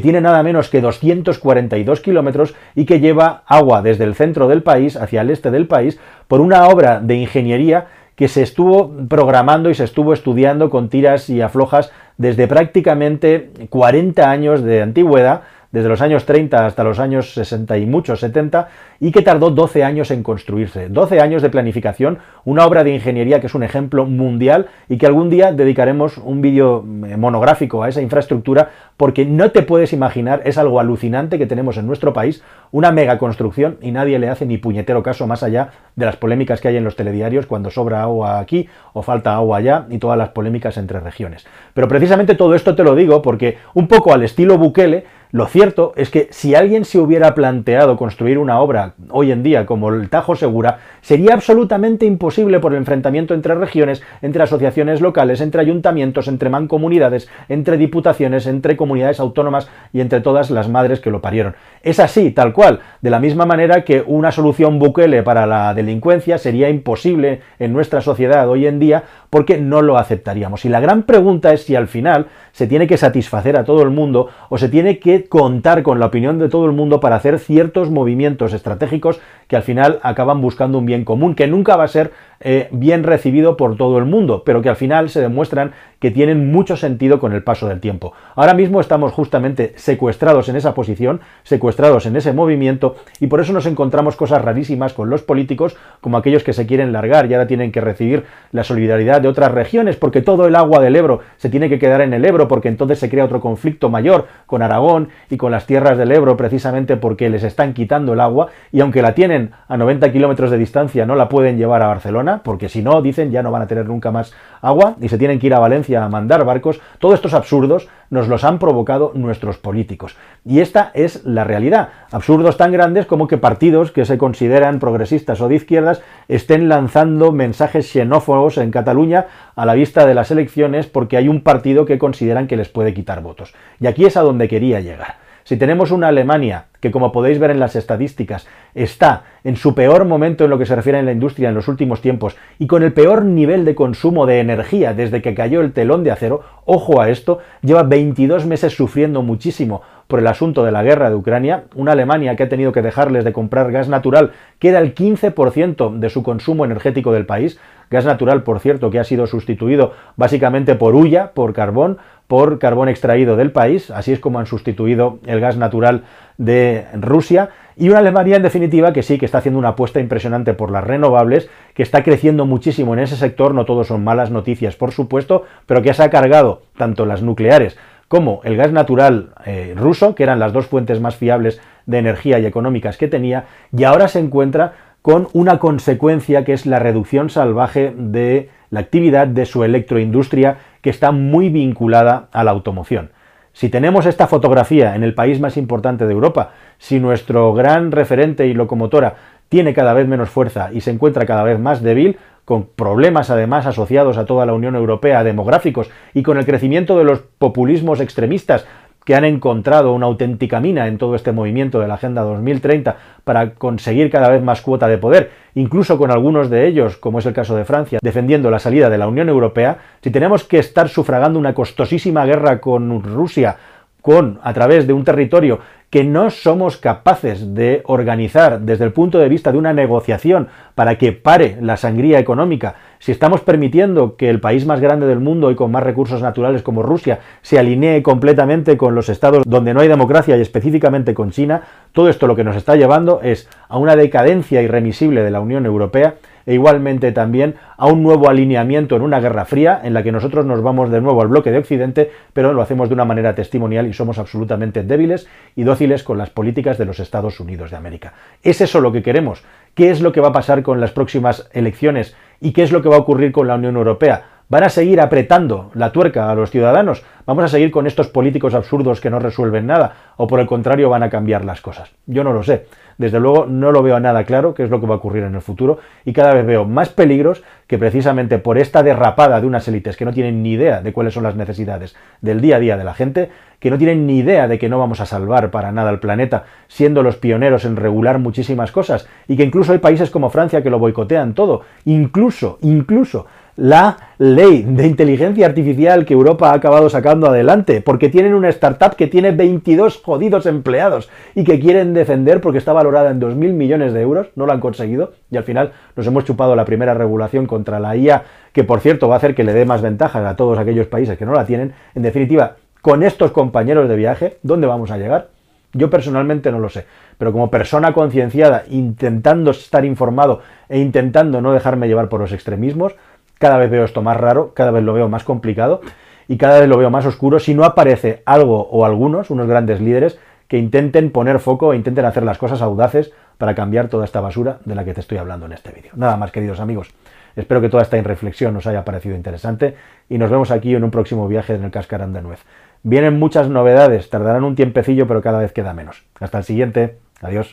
tiene 0.00 0.22
nada 0.22 0.42
menos 0.42 0.70
que 0.70 0.80
242 0.80 2.00
kilómetros 2.00 2.54
y 2.74 2.86
que 2.86 2.98
lleva 2.98 3.42
agua 3.46 3.82
desde 3.82 4.04
el 4.04 4.14
centro 4.14 4.48
del 4.48 4.62
país 4.62 4.96
hacia 4.96 5.20
el 5.20 5.28
este 5.28 5.50
del 5.50 5.66
país 5.66 6.00
por 6.28 6.40
una 6.40 6.66
obra 6.68 6.98
de 7.00 7.16
ingeniería 7.16 7.88
que 8.20 8.28
se 8.28 8.42
estuvo 8.42 8.94
programando 9.08 9.70
y 9.70 9.74
se 9.74 9.84
estuvo 9.84 10.12
estudiando 10.12 10.68
con 10.68 10.90
tiras 10.90 11.30
y 11.30 11.40
aflojas 11.40 11.90
desde 12.20 12.46
prácticamente 12.46 13.48
40 13.70 14.30
años 14.30 14.62
de 14.62 14.82
antigüedad, 14.82 15.40
desde 15.72 15.88
los 15.88 16.00
años 16.00 16.26
30 16.26 16.66
hasta 16.66 16.84
los 16.84 16.98
años 16.98 17.34
60 17.34 17.78
y 17.78 17.86
muchos 17.86 18.20
70, 18.20 18.68
y 18.98 19.12
que 19.12 19.22
tardó 19.22 19.50
12 19.50 19.84
años 19.84 20.10
en 20.10 20.22
construirse. 20.22 20.88
12 20.88 21.20
años 21.20 21.42
de 21.42 21.50
planificación, 21.50 22.18
una 22.44 22.66
obra 22.66 22.84
de 22.84 22.94
ingeniería 22.94 23.40
que 23.40 23.46
es 23.46 23.54
un 23.54 23.62
ejemplo 23.62 24.04
mundial 24.04 24.66
y 24.88 24.98
que 24.98 25.06
algún 25.06 25.30
día 25.30 25.52
dedicaremos 25.52 26.18
un 26.18 26.40
vídeo 26.40 26.84
eh, 27.06 27.16
monográfico 27.16 27.82
a 27.82 27.88
esa 27.88 28.02
infraestructura 28.02 28.70
porque 28.96 29.24
no 29.24 29.50
te 29.50 29.62
puedes 29.62 29.92
imaginar, 29.92 30.42
es 30.44 30.58
algo 30.58 30.80
alucinante 30.80 31.38
que 31.38 31.46
tenemos 31.46 31.76
en 31.78 31.86
nuestro 31.86 32.12
país, 32.12 32.42
una 32.72 32.92
mega 32.92 33.18
construcción 33.18 33.78
y 33.80 33.92
nadie 33.92 34.18
le 34.18 34.28
hace 34.28 34.46
ni 34.46 34.58
puñetero 34.58 35.02
caso 35.02 35.26
más 35.26 35.42
allá 35.42 35.70
de 35.96 36.06
las 36.06 36.16
polémicas 36.16 36.60
que 36.60 36.68
hay 36.68 36.76
en 36.76 36.84
los 36.84 36.96
telediarios 36.96 37.46
cuando 37.46 37.70
sobra 37.70 38.02
agua 38.02 38.38
aquí 38.38 38.68
o 38.92 39.02
falta 39.02 39.34
agua 39.34 39.58
allá 39.58 39.86
y 39.88 39.98
todas 39.98 40.18
las 40.18 40.30
polémicas 40.30 40.76
entre 40.76 41.00
regiones. 41.00 41.46
Pero 41.74 41.88
precisamente 41.88 42.34
todo 42.34 42.54
esto 42.54 42.74
te 42.74 42.84
lo 42.84 42.94
digo 42.94 43.22
porque 43.22 43.58
un 43.74 43.88
poco 43.88 44.12
al 44.12 44.22
estilo 44.22 44.58
Bukele, 44.58 45.04
lo 45.32 45.46
cierto 45.46 45.92
es 45.94 46.10
que 46.10 46.26
si 46.30 46.56
alguien 46.56 46.84
se 46.84 46.98
hubiera 46.98 47.36
planteado 47.36 47.96
construir 47.96 48.38
una 48.38 48.60
obra 48.60 48.94
hoy 49.10 49.30
en 49.30 49.44
día 49.44 49.64
como 49.64 49.90
el 49.90 50.08
Tajo 50.10 50.34
Segura, 50.34 50.78
sería 51.02 51.34
absolutamente 51.34 52.04
imposible 52.04 52.58
por 52.58 52.72
el 52.72 52.78
enfrentamiento 52.78 53.34
entre 53.34 53.54
regiones, 53.54 54.02
entre 54.22 54.42
asociaciones 54.42 55.00
locales, 55.00 55.40
entre 55.40 55.60
ayuntamientos, 55.60 56.26
entre 56.26 56.50
mancomunidades, 56.50 57.28
entre 57.48 57.76
diputaciones, 57.76 58.48
entre 58.48 58.76
comunidades 58.76 59.20
autónomas 59.20 59.68
y 59.92 60.00
entre 60.00 60.20
todas 60.20 60.50
las 60.50 60.68
madres 60.68 60.98
que 60.98 61.12
lo 61.12 61.20
parieron. 61.20 61.54
Es 61.82 62.00
así, 62.00 62.32
tal 62.32 62.52
cual, 62.52 62.80
de 63.00 63.10
la 63.10 63.20
misma 63.20 63.46
manera 63.46 63.84
que 63.84 64.02
una 64.04 64.32
solución 64.32 64.80
Bukele 64.80 65.22
para 65.22 65.46
la 65.46 65.74
delincuencia 65.74 66.38
sería 66.38 66.68
imposible 66.68 67.40
en 67.60 67.72
nuestra 67.72 68.00
sociedad 68.00 68.48
hoy 68.48 68.66
en 68.66 68.80
día 68.80 69.04
porque 69.30 69.58
no 69.58 69.80
lo 69.80 69.96
aceptaríamos. 69.96 70.64
Y 70.64 70.68
la 70.68 70.80
gran 70.80 71.04
pregunta 71.04 71.52
es 71.52 71.62
si 71.62 71.76
al 71.76 71.86
final 71.86 72.26
se 72.50 72.66
tiene 72.66 72.88
que 72.88 72.96
satisfacer 72.96 73.56
a 73.56 73.64
todo 73.64 73.82
el 73.82 73.90
mundo 73.90 74.28
o 74.48 74.58
se 74.58 74.68
tiene 74.68 74.98
que 74.98 75.19
contar 75.28 75.82
con 75.82 76.00
la 76.00 76.06
opinión 76.06 76.38
de 76.38 76.48
todo 76.48 76.66
el 76.66 76.72
mundo 76.72 77.00
para 77.00 77.16
hacer 77.16 77.38
ciertos 77.38 77.90
movimientos 77.90 78.52
estratégicos 78.52 79.20
que 79.48 79.56
al 79.56 79.62
final 79.62 79.98
acaban 80.02 80.40
buscando 80.40 80.78
un 80.78 80.86
bien 80.86 81.04
común, 81.04 81.34
que 81.34 81.46
nunca 81.46 81.76
va 81.76 81.84
a 81.84 81.88
ser 81.88 82.12
eh, 82.42 82.68
bien 82.70 83.02
recibido 83.02 83.56
por 83.58 83.76
todo 83.76 83.98
el 83.98 84.06
mundo, 84.06 84.44
pero 84.46 84.62
que 84.62 84.70
al 84.70 84.76
final 84.76 85.10
se 85.10 85.20
demuestran 85.20 85.72
que 85.98 86.10
tienen 86.10 86.50
mucho 86.50 86.76
sentido 86.76 87.20
con 87.20 87.34
el 87.34 87.42
paso 87.42 87.68
del 87.68 87.80
tiempo. 87.80 88.14
Ahora 88.34 88.54
mismo 88.54 88.80
estamos 88.80 89.12
justamente 89.12 89.74
secuestrados 89.76 90.48
en 90.48 90.56
esa 90.56 90.72
posición, 90.72 91.20
secuestrados 91.42 92.06
en 92.06 92.16
ese 92.16 92.32
movimiento, 92.32 92.96
y 93.20 93.26
por 93.26 93.40
eso 93.40 93.52
nos 93.52 93.66
encontramos 93.66 94.16
cosas 94.16 94.42
rarísimas 94.42 94.94
con 94.94 95.10
los 95.10 95.20
políticos, 95.20 95.76
como 96.00 96.16
aquellos 96.16 96.42
que 96.42 96.54
se 96.54 96.66
quieren 96.66 96.92
largar 96.92 97.30
y 97.30 97.34
ahora 97.34 97.46
tienen 97.46 97.72
que 97.72 97.82
recibir 97.82 98.24
la 98.52 98.64
solidaridad 98.64 99.20
de 99.20 99.28
otras 99.28 99.52
regiones, 99.52 99.96
porque 99.96 100.22
todo 100.22 100.46
el 100.46 100.56
agua 100.56 100.80
del 100.80 100.96
Ebro 100.96 101.20
se 101.36 101.50
tiene 101.50 101.68
que 101.68 101.78
quedar 101.78 102.00
en 102.00 102.14
el 102.14 102.24
Ebro, 102.24 102.48
porque 102.48 102.68
entonces 102.68 102.98
se 102.98 103.10
crea 103.10 103.26
otro 103.26 103.42
conflicto 103.42 103.90
mayor 103.90 104.28
con 104.46 104.62
Aragón 104.62 105.09
y 105.28 105.36
con 105.36 105.52
las 105.52 105.66
tierras 105.66 105.98
del 105.98 106.12
Ebro 106.12 106.36
precisamente 106.36 106.96
porque 106.96 107.30
les 107.30 107.42
están 107.42 107.74
quitando 107.74 108.12
el 108.12 108.20
agua 108.20 108.48
y 108.72 108.80
aunque 108.80 109.02
la 109.02 109.14
tienen 109.14 109.52
a 109.68 109.76
90 109.76 110.12
kilómetros 110.12 110.50
de 110.50 110.58
distancia 110.58 111.06
no 111.06 111.14
la 111.14 111.28
pueden 111.28 111.56
llevar 111.56 111.82
a 111.82 111.88
Barcelona 111.88 112.40
porque 112.44 112.68
si 112.68 112.82
no, 112.82 113.02
dicen, 113.02 113.30
ya 113.30 113.42
no 113.42 113.50
van 113.50 113.62
a 113.62 113.66
tener 113.66 113.86
nunca 113.86 114.10
más 114.10 114.32
agua 114.60 114.96
y 115.00 115.08
se 115.08 115.18
tienen 115.18 115.38
que 115.38 115.46
ir 115.46 115.54
a 115.54 115.58
Valencia 115.58 116.04
a 116.04 116.08
mandar 116.08 116.44
barcos. 116.44 116.80
Todos 116.98 117.14
estos 117.14 117.34
absurdos 117.34 117.88
nos 118.10 118.28
los 118.28 118.44
han 118.44 118.58
provocado 118.58 119.12
nuestros 119.14 119.56
políticos. 119.56 120.16
Y 120.44 120.60
esta 120.60 120.90
es 120.94 121.24
la 121.24 121.44
realidad. 121.44 121.90
Absurdos 122.10 122.56
tan 122.56 122.72
grandes 122.72 123.06
como 123.06 123.28
que 123.28 123.38
partidos 123.38 123.92
que 123.92 124.04
se 124.04 124.18
consideran 124.18 124.80
progresistas 124.80 125.40
o 125.40 125.48
de 125.48 125.54
izquierdas 125.54 126.02
estén 126.28 126.68
lanzando 126.68 127.32
mensajes 127.32 127.90
xenófobos 127.90 128.58
en 128.58 128.70
Cataluña 128.70 129.26
a 129.54 129.64
la 129.64 129.74
vista 129.74 130.06
de 130.06 130.14
las 130.14 130.30
elecciones 130.30 130.86
porque 130.86 131.16
hay 131.16 131.28
un 131.28 131.42
partido 131.42 131.86
que 131.86 131.98
consideran 131.98 132.46
que 132.46 132.56
les 132.56 132.68
puede 132.68 132.92
quitar 132.92 133.22
votos. 133.22 133.54
Y 133.78 133.86
aquí 133.86 134.04
es 134.04 134.16
a 134.16 134.22
donde 134.22 134.48
quería 134.48 134.80
llegar. 134.80 135.29
Si 135.44 135.56
tenemos 135.56 135.90
una 135.90 136.08
Alemania 136.08 136.66
que, 136.80 136.90
como 136.90 137.12
podéis 137.12 137.38
ver 137.38 137.50
en 137.50 137.60
las 137.60 137.76
estadísticas, 137.76 138.46
está 138.74 139.24
en 139.44 139.56
su 139.56 139.74
peor 139.74 140.04
momento 140.04 140.44
en 140.44 140.50
lo 140.50 140.58
que 140.58 140.66
se 140.66 140.76
refiere 140.76 140.98
a 140.98 141.02
la 141.02 141.12
industria 141.12 141.48
en 141.48 141.54
los 141.54 141.68
últimos 141.68 142.00
tiempos 142.00 142.36
y 142.58 142.66
con 142.66 142.82
el 142.82 142.92
peor 142.92 143.24
nivel 143.24 143.64
de 143.64 143.74
consumo 143.74 144.26
de 144.26 144.40
energía 144.40 144.94
desde 144.94 145.22
que 145.22 145.34
cayó 145.34 145.60
el 145.60 145.72
telón 145.72 146.04
de 146.04 146.10
acero, 146.10 146.42
ojo 146.64 147.00
a 147.00 147.10
esto, 147.10 147.38
lleva 147.62 147.82
22 147.82 148.46
meses 148.46 148.74
sufriendo 148.74 149.22
muchísimo 149.22 149.82
por 150.06 150.18
el 150.18 150.26
asunto 150.26 150.64
de 150.64 150.72
la 150.72 150.82
guerra 150.82 151.08
de 151.08 151.16
Ucrania, 151.16 151.64
una 151.74 151.92
Alemania 151.92 152.34
que 152.34 152.42
ha 152.42 152.48
tenido 152.48 152.72
que 152.72 152.82
dejarles 152.82 153.24
de 153.24 153.32
comprar 153.32 153.70
gas 153.70 153.88
natural, 153.88 154.32
que 154.58 154.68
era 154.68 154.80
el 154.80 154.94
15% 154.94 155.98
de 155.98 156.10
su 156.10 156.22
consumo 156.22 156.64
energético 156.64 157.12
del 157.12 157.26
país, 157.26 157.60
gas 157.90 158.04
natural, 158.04 158.44
por 158.44 158.60
cierto, 158.60 158.90
que 158.90 159.00
ha 159.00 159.04
sido 159.04 159.26
sustituido 159.26 159.92
básicamente 160.16 160.76
por 160.76 160.94
hulla, 160.94 161.32
por 161.32 161.52
carbón, 161.52 161.98
por 162.28 162.60
carbón 162.60 162.88
extraído 162.88 163.36
del 163.36 163.50
país, 163.50 163.90
así 163.90 164.12
es 164.12 164.20
como 164.20 164.38
han 164.38 164.46
sustituido 164.46 165.18
el 165.26 165.40
gas 165.40 165.56
natural 165.56 166.04
de 166.38 166.86
Rusia, 166.94 167.50
y 167.76 167.88
una 167.88 167.98
Alemania 167.98 168.36
en 168.36 168.42
definitiva 168.42 168.92
que 168.92 169.02
sí, 169.02 169.18
que 169.18 169.24
está 169.24 169.38
haciendo 169.38 169.58
una 169.58 169.70
apuesta 169.70 169.98
impresionante 169.98 170.54
por 170.54 170.70
las 170.70 170.84
renovables, 170.84 171.50
que 171.74 171.82
está 171.82 172.04
creciendo 172.04 172.46
muchísimo 172.46 172.94
en 172.94 173.00
ese 173.00 173.16
sector, 173.16 173.54
no 173.54 173.64
todos 173.64 173.88
son 173.88 174.04
malas 174.04 174.30
noticias 174.30 174.76
por 174.76 174.92
supuesto, 174.92 175.44
pero 175.66 175.82
que 175.82 175.92
se 175.92 176.04
ha 176.04 176.10
cargado 176.10 176.62
tanto 176.76 177.06
las 177.06 177.22
nucleares 177.22 177.76
como 178.06 178.40
el 178.42 178.56
gas 178.56 178.72
natural 178.72 179.30
eh, 179.46 179.72
ruso, 179.76 180.16
que 180.16 180.24
eran 180.24 180.40
las 180.40 180.52
dos 180.52 180.66
fuentes 180.66 181.00
más 181.00 181.14
fiables 181.14 181.60
de 181.86 181.98
energía 181.98 182.40
y 182.40 182.46
económicas 182.46 182.96
que 182.96 183.06
tenía, 183.06 183.46
y 183.76 183.84
ahora 183.84 184.08
se 184.08 184.18
encuentra 184.18 184.72
con 185.02 185.28
una 185.32 185.58
consecuencia 185.58 186.44
que 186.44 186.52
es 186.52 186.66
la 186.66 186.78
reducción 186.78 187.30
salvaje 187.30 187.94
de 187.96 188.50
la 188.70 188.80
actividad 188.80 189.26
de 189.26 189.46
su 189.46 189.64
electroindustria, 189.64 190.58
que 190.82 190.90
está 190.90 191.10
muy 191.10 191.48
vinculada 191.48 192.28
a 192.32 192.44
la 192.44 192.50
automoción. 192.50 193.10
Si 193.52 193.68
tenemos 193.68 194.06
esta 194.06 194.28
fotografía 194.28 194.94
en 194.94 195.02
el 195.02 195.14
país 195.14 195.40
más 195.40 195.56
importante 195.56 196.06
de 196.06 196.12
Europa, 196.12 196.52
si 196.78 197.00
nuestro 197.00 197.52
gran 197.52 197.90
referente 197.90 198.46
y 198.46 198.54
locomotora 198.54 199.16
tiene 199.48 199.74
cada 199.74 199.92
vez 199.92 200.06
menos 200.06 200.30
fuerza 200.30 200.70
y 200.72 200.80
se 200.82 200.92
encuentra 200.92 201.26
cada 201.26 201.42
vez 201.42 201.58
más 201.58 201.82
débil, 201.82 202.16
con 202.44 202.66
problemas 202.66 203.30
además 203.30 203.66
asociados 203.66 204.16
a 204.16 204.24
toda 204.24 204.46
la 204.46 204.54
Unión 204.54 204.76
Europea, 204.76 205.24
demográficos, 205.24 205.90
y 206.14 206.22
con 206.22 206.38
el 206.38 206.46
crecimiento 206.46 206.96
de 206.96 207.04
los 207.04 207.20
populismos 207.20 208.00
extremistas 208.00 208.66
que 209.04 209.14
han 209.14 209.24
encontrado 209.24 209.92
una 209.92 210.06
auténtica 210.06 210.60
mina 210.60 210.86
en 210.86 210.98
todo 210.98 211.14
este 211.14 211.32
movimiento 211.32 211.80
de 211.80 211.88
la 211.88 211.94
Agenda 211.94 212.22
2030 212.22 212.96
para 213.24 213.54
conseguir 213.54 214.10
cada 214.10 214.28
vez 214.28 214.42
más 214.42 214.60
cuota 214.60 214.88
de 214.88 214.98
poder, 214.98 215.30
incluso 215.54 215.98
con 215.98 216.10
algunos 216.10 216.50
de 216.50 216.66
ellos, 216.66 216.96
como 216.96 217.18
es 217.18 217.26
el 217.26 217.32
caso 217.32 217.56
de 217.56 217.64
Francia, 217.64 217.98
defendiendo 218.02 218.50
la 218.50 218.58
salida 218.58 218.90
de 218.90 218.98
la 218.98 219.08
Unión 219.08 219.28
Europea, 219.28 219.78
si 220.02 220.10
tenemos 220.10 220.44
que 220.44 220.58
estar 220.58 220.88
sufragando 220.88 221.38
una 221.38 221.54
costosísima 221.54 222.24
guerra 222.26 222.60
con 222.60 223.02
Rusia, 223.02 223.56
con 224.02 224.38
a 224.42 224.52
través 224.52 224.86
de 224.86 224.92
un 224.92 225.04
territorio 225.04 225.60
que 225.90 226.04
no 226.04 226.30
somos 226.30 226.76
capaces 226.76 227.54
de 227.54 227.82
organizar 227.84 228.60
desde 228.60 228.84
el 228.84 228.92
punto 228.92 229.18
de 229.18 229.28
vista 229.28 229.50
de 229.50 229.58
una 229.58 229.72
negociación 229.72 230.46
para 230.76 230.96
que 230.96 231.12
pare 231.12 231.58
la 231.60 231.76
sangría 231.76 232.20
económica, 232.20 232.76
si 233.00 233.10
estamos 233.10 233.40
permitiendo 233.40 234.16
que 234.16 234.30
el 234.30 234.40
país 234.40 234.66
más 234.66 234.80
grande 234.80 235.06
del 235.08 235.18
mundo 235.18 235.50
y 235.50 235.56
con 235.56 235.72
más 235.72 235.82
recursos 235.82 236.22
naturales 236.22 236.62
como 236.62 236.84
Rusia 236.84 237.18
se 237.42 237.58
alinee 237.58 238.04
completamente 238.04 238.76
con 238.76 238.94
los 238.94 239.08
estados 239.08 239.42
donde 239.44 239.74
no 239.74 239.80
hay 239.80 239.88
democracia 239.88 240.36
y 240.36 240.40
específicamente 240.40 241.12
con 241.12 241.32
China, 241.32 241.62
todo 241.92 242.08
esto 242.08 242.28
lo 242.28 242.36
que 242.36 242.44
nos 242.44 242.56
está 242.56 242.76
llevando 242.76 243.20
es 243.22 243.48
a 243.68 243.76
una 243.76 243.96
decadencia 243.96 244.62
irremisible 244.62 245.24
de 245.24 245.30
la 245.32 245.40
Unión 245.40 245.66
Europea 245.66 246.14
e 246.46 246.54
igualmente 246.54 247.12
también 247.12 247.56
a 247.76 247.86
un 247.86 248.02
nuevo 248.02 248.28
alineamiento 248.28 248.96
en 248.96 249.02
una 249.02 249.20
guerra 249.20 249.44
fría 249.44 249.80
en 249.82 249.94
la 249.94 250.02
que 250.02 250.12
nosotros 250.12 250.46
nos 250.46 250.62
vamos 250.62 250.90
de 250.90 251.00
nuevo 251.00 251.22
al 251.22 251.28
bloque 251.28 251.50
de 251.50 251.58
Occidente, 251.58 252.10
pero 252.32 252.52
lo 252.52 252.62
hacemos 252.62 252.88
de 252.88 252.94
una 252.94 253.04
manera 253.04 253.34
testimonial 253.34 253.86
y 253.86 253.92
somos 253.92 254.18
absolutamente 254.18 254.82
débiles 254.82 255.28
y 255.56 255.64
dóciles 255.64 256.02
con 256.02 256.18
las 256.18 256.30
políticas 256.30 256.78
de 256.78 256.84
los 256.84 257.00
Estados 257.00 257.40
Unidos 257.40 257.70
de 257.70 257.76
América. 257.76 258.14
¿Es 258.42 258.60
eso 258.60 258.80
lo 258.80 258.92
que 258.92 259.02
queremos? 259.02 259.42
¿Qué 259.74 259.90
es 259.90 260.00
lo 260.00 260.12
que 260.12 260.20
va 260.20 260.28
a 260.28 260.32
pasar 260.32 260.62
con 260.62 260.80
las 260.80 260.92
próximas 260.92 261.48
elecciones 261.52 262.16
y 262.40 262.52
qué 262.52 262.62
es 262.62 262.72
lo 262.72 262.82
que 262.82 262.88
va 262.88 262.96
a 262.96 263.00
ocurrir 263.00 263.32
con 263.32 263.46
la 263.46 263.54
Unión 263.54 263.76
Europea? 263.76 264.24
¿Van 264.50 264.64
a 264.64 264.68
seguir 264.68 265.00
apretando 265.00 265.70
la 265.74 265.92
tuerca 265.92 266.28
a 266.28 266.34
los 266.34 266.50
ciudadanos? 266.50 267.04
¿Vamos 267.24 267.44
a 267.44 267.48
seguir 267.48 267.70
con 267.70 267.86
estos 267.86 268.08
políticos 268.08 268.52
absurdos 268.52 269.00
que 269.00 269.08
no 269.08 269.20
resuelven 269.20 269.64
nada? 269.64 270.12
¿O 270.16 270.26
por 270.26 270.40
el 270.40 270.46
contrario 270.46 270.90
van 270.90 271.04
a 271.04 271.08
cambiar 271.08 271.44
las 271.44 271.60
cosas? 271.60 271.92
Yo 272.06 272.24
no 272.24 272.32
lo 272.32 272.42
sé. 272.42 272.66
Desde 273.00 273.18
luego 273.18 273.46
no 273.46 273.72
lo 273.72 273.82
veo 273.82 273.98
nada 273.98 274.24
claro 274.24 274.52
qué 274.52 274.62
es 274.62 274.68
lo 274.68 274.78
que 274.78 274.86
va 274.86 274.96
a 274.96 274.98
ocurrir 274.98 275.24
en 275.24 275.34
el 275.34 275.40
futuro 275.40 275.78
y 276.04 276.12
cada 276.12 276.34
vez 276.34 276.44
veo 276.44 276.66
más 276.66 276.90
peligros 276.90 277.42
que 277.66 277.78
precisamente 277.78 278.38
por 278.38 278.58
esta 278.58 278.82
derrapada 278.82 279.40
de 279.40 279.46
unas 279.46 279.66
élites 279.68 279.96
que 279.96 280.04
no 280.04 280.12
tienen 280.12 280.42
ni 280.42 280.52
idea 280.52 280.82
de 280.82 280.92
cuáles 280.92 281.14
son 281.14 281.22
las 281.22 281.34
necesidades 281.34 281.96
del 282.20 282.42
día 282.42 282.56
a 282.56 282.60
día 282.60 282.76
de 282.76 282.84
la 282.84 282.92
gente, 282.92 283.30
que 283.58 283.70
no 283.70 283.78
tienen 283.78 284.06
ni 284.06 284.18
idea 284.18 284.48
de 284.48 284.58
que 284.58 284.68
no 284.68 284.78
vamos 284.78 285.00
a 285.00 285.06
salvar 285.06 285.50
para 285.50 285.72
nada 285.72 285.88
al 285.88 285.98
planeta, 285.98 286.44
siendo 286.68 287.02
los 287.02 287.16
pioneros 287.16 287.64
en 287.64 287.76
regular 287.76 288.18
muchísimas 288.18 288.70
cosas, 288.70 289.08
y 289.26 289.34
que 289.38 289.44
incluso 289.44 289.72
hay 289.72 289.78
países 289.78 290.10
como 290.10 290.28
Francia 290.28 290.62
que 290.62 290.68
lo 290.68 290.78
boicotean 290.78 291.32
todo, 291.32 291.62
incluso, 291.86 292.58
incluso 292.60 293.24
la 293.56 293.96
ley 294.18 294.64
de 294.66 294.86
inteligencia 294.86 295.46
artificial 295.46 296.04
que 296.04 296.14
Europa 296.14 296.50
ha 296.50 296.54
acabado 296.54 296.88
sacando 296.88 297.26
adelante, 297.26 297.80
porque 297.80 298.08
tienen 298.08 298.34
una 298.34 298.48
startup 298.48 298.96
que 298.96 299.06
tiene 299.06 299.32
22 299.32 300.00
jodidos 300.02 300.46
empleados 300.46 301.10
y 301.34 301.44
que 301.44 301.60
quieren 301.60 301.94
defender 301.94 302.40
porque 302.40 302.58
está 302.58 302.72
valorada 302.72 303.10
en 303.10 303.20
2.000 303.20 303.52
millones 303.52 303.92
de 303.92 304.02
euros, 304.02 304.28
no 304.36 304.46
lo 304.46 304.52
han 304.52 304.60
conseguido 304.60 305.12
y 305.30 305.36
al 305.36 305.44
final 305.44 305.72
nos 305.96 306.06
hemos 306.06 306.24
chupado 306.24 306.56
la 306.56 306.64
primera 306.64 306.94
regulación 306.94 307.46
contra 307.46 307.80
la 307.80 307.96
IA, 307.96 308.24
que 308.52 308.64
por 308.64 308.80
cierto 308.80 309.08
va 309.08 309.14
a 309.14 309.18
hacer 309.18 309.34
que 309.34 309.44
le 309.44 309.52
dé 309.52 309.64
más 309.64 309.82
ventajas 309.82 310.24
a 310.24 310.36
todos 310.36 310.58
aquellos 310.58 310.86
países 310.86 311.18
que 311.18 311.26
no 311.26 311.32
la 311.32 311.46
tienen. 311.46 311.72
En 311.94 312.02
definitiva, 312.02 312.56
con 312.80 313.02
estos 313.02 313.30
compañeros 313.32 313.88
de 313.88 313.96
viaje, 313.96 314.38
¿dónde 314.42 314.66
vamos 314.66 314.90
a 314.90 314.96
llegar? 314.96 315.28
Yo 315.72 315.88
personalmente 315.88 316.50
no 316.50 316.58
lo 316.58 316.68
sé, 316.68 316.86
pero 317.16 317.30
como 317.30 317.48
persona 317.48 317.92
concienciada, 317.92 318.64
intentando 318.70 319.52
estar 319.52 319.84
informado 319.84 320.40
e 320.68 320.80
intentando 320.80 321.40
no 321.40 321.52
dejarme 321.52 321.86
llevar 321.86 322.08
por 322.08 322.20
los 322.20 322.32
extremismos, 322.32 322.96
cada 323.40 323.56
vez 323.56 323.70
veo 323.70 323.84
esto 323.84 324.02
más 324.02 324.18
raro, 324.18 324.52
cada 324.52 324.70
vez 324.70 324.84
lo 324.84 324.92
veo 324.92 325.08
más 325.08 325.24
complicado 325.24 325.80
y 326.28 326.36
cada 326.36 326.60
vez 326.60 326.68
lo 326.68 326.76
veo 326.76 326.90
más 326.90 327.06
oscuro 327.06 327.38
si 327.38 327.54
no 327.54 327.64
aparece 327.64 328.22
algo 328.26 328.68
o 328.70 328.84
algunos, 328.84 329.30
unos 329.30 329.48
grandes 329.48 329.80
líderes, 329.80 330.18
que 330.46 330.58
intenten 330.58 331.10
poner 331.10 331.40
foco 331.40 331.72
e 331.72 331.76
intenten 331.76 332.04
hacer 332.04 332.22
las 332.22 332.36
cosas 332.36 332.60
audaces 332.60 333.12
para 333.38 333.54
cambiar 333.54 333.88
toda 333.88 334.04
esta 334.04 334.20
basura 334.20 334.58
de 334.66 334.74
la 334.74 334.84
que 334.84 334.92
te 334.92 335.00
estoy 335.00 335.16
hablando 335.16 335.46
en 335.46 335.52
este 335.52 335.72
vídeo. 335.72 335.92
Nada 335.96 336.18
más, 336.18 336.32
queridos 336.32 336.60
amigos. 336.60 336.90
Espero 337.34 337.62
que 337.62 337.70
toda 337.70 337.82
esta 337.82 338.00
reflexión 338.02 338.54
os 338.56 338.66
haya 338.66 338.84
parecido 338.84 339.16
interesante 339.16 339.74
y 340.10 340.18
nos 340.18 340.28
vemos 340.30 340.50
aquí 340.50 340.74
en 340.74 340.84
un 340.84 340.90
próximo 340.90 341.26
viaje 341.26 341.54
en 341.54 341.64
el 341.64 341.70
Cascarán 341.70 342.12
de 342.12 342.20
Nuez. 342.20 342.40
Vienen 342.82 343.18
muchas 343.18 343.48
novedades, 343.48 344.10
tardarán 344.10 344.44
un 344.44 344.54
tiempecillo, 344.54 345.06
pero 345.06 345.22
cada 345.22 345.38
vez 345.38 345.52
queda 345.52 345.72
menos. 345.72 346.04
Hasta 346.20 346.36
el 346.36 346.44
siguiente. 346.44 346.98
Adiós. 347.22 347.48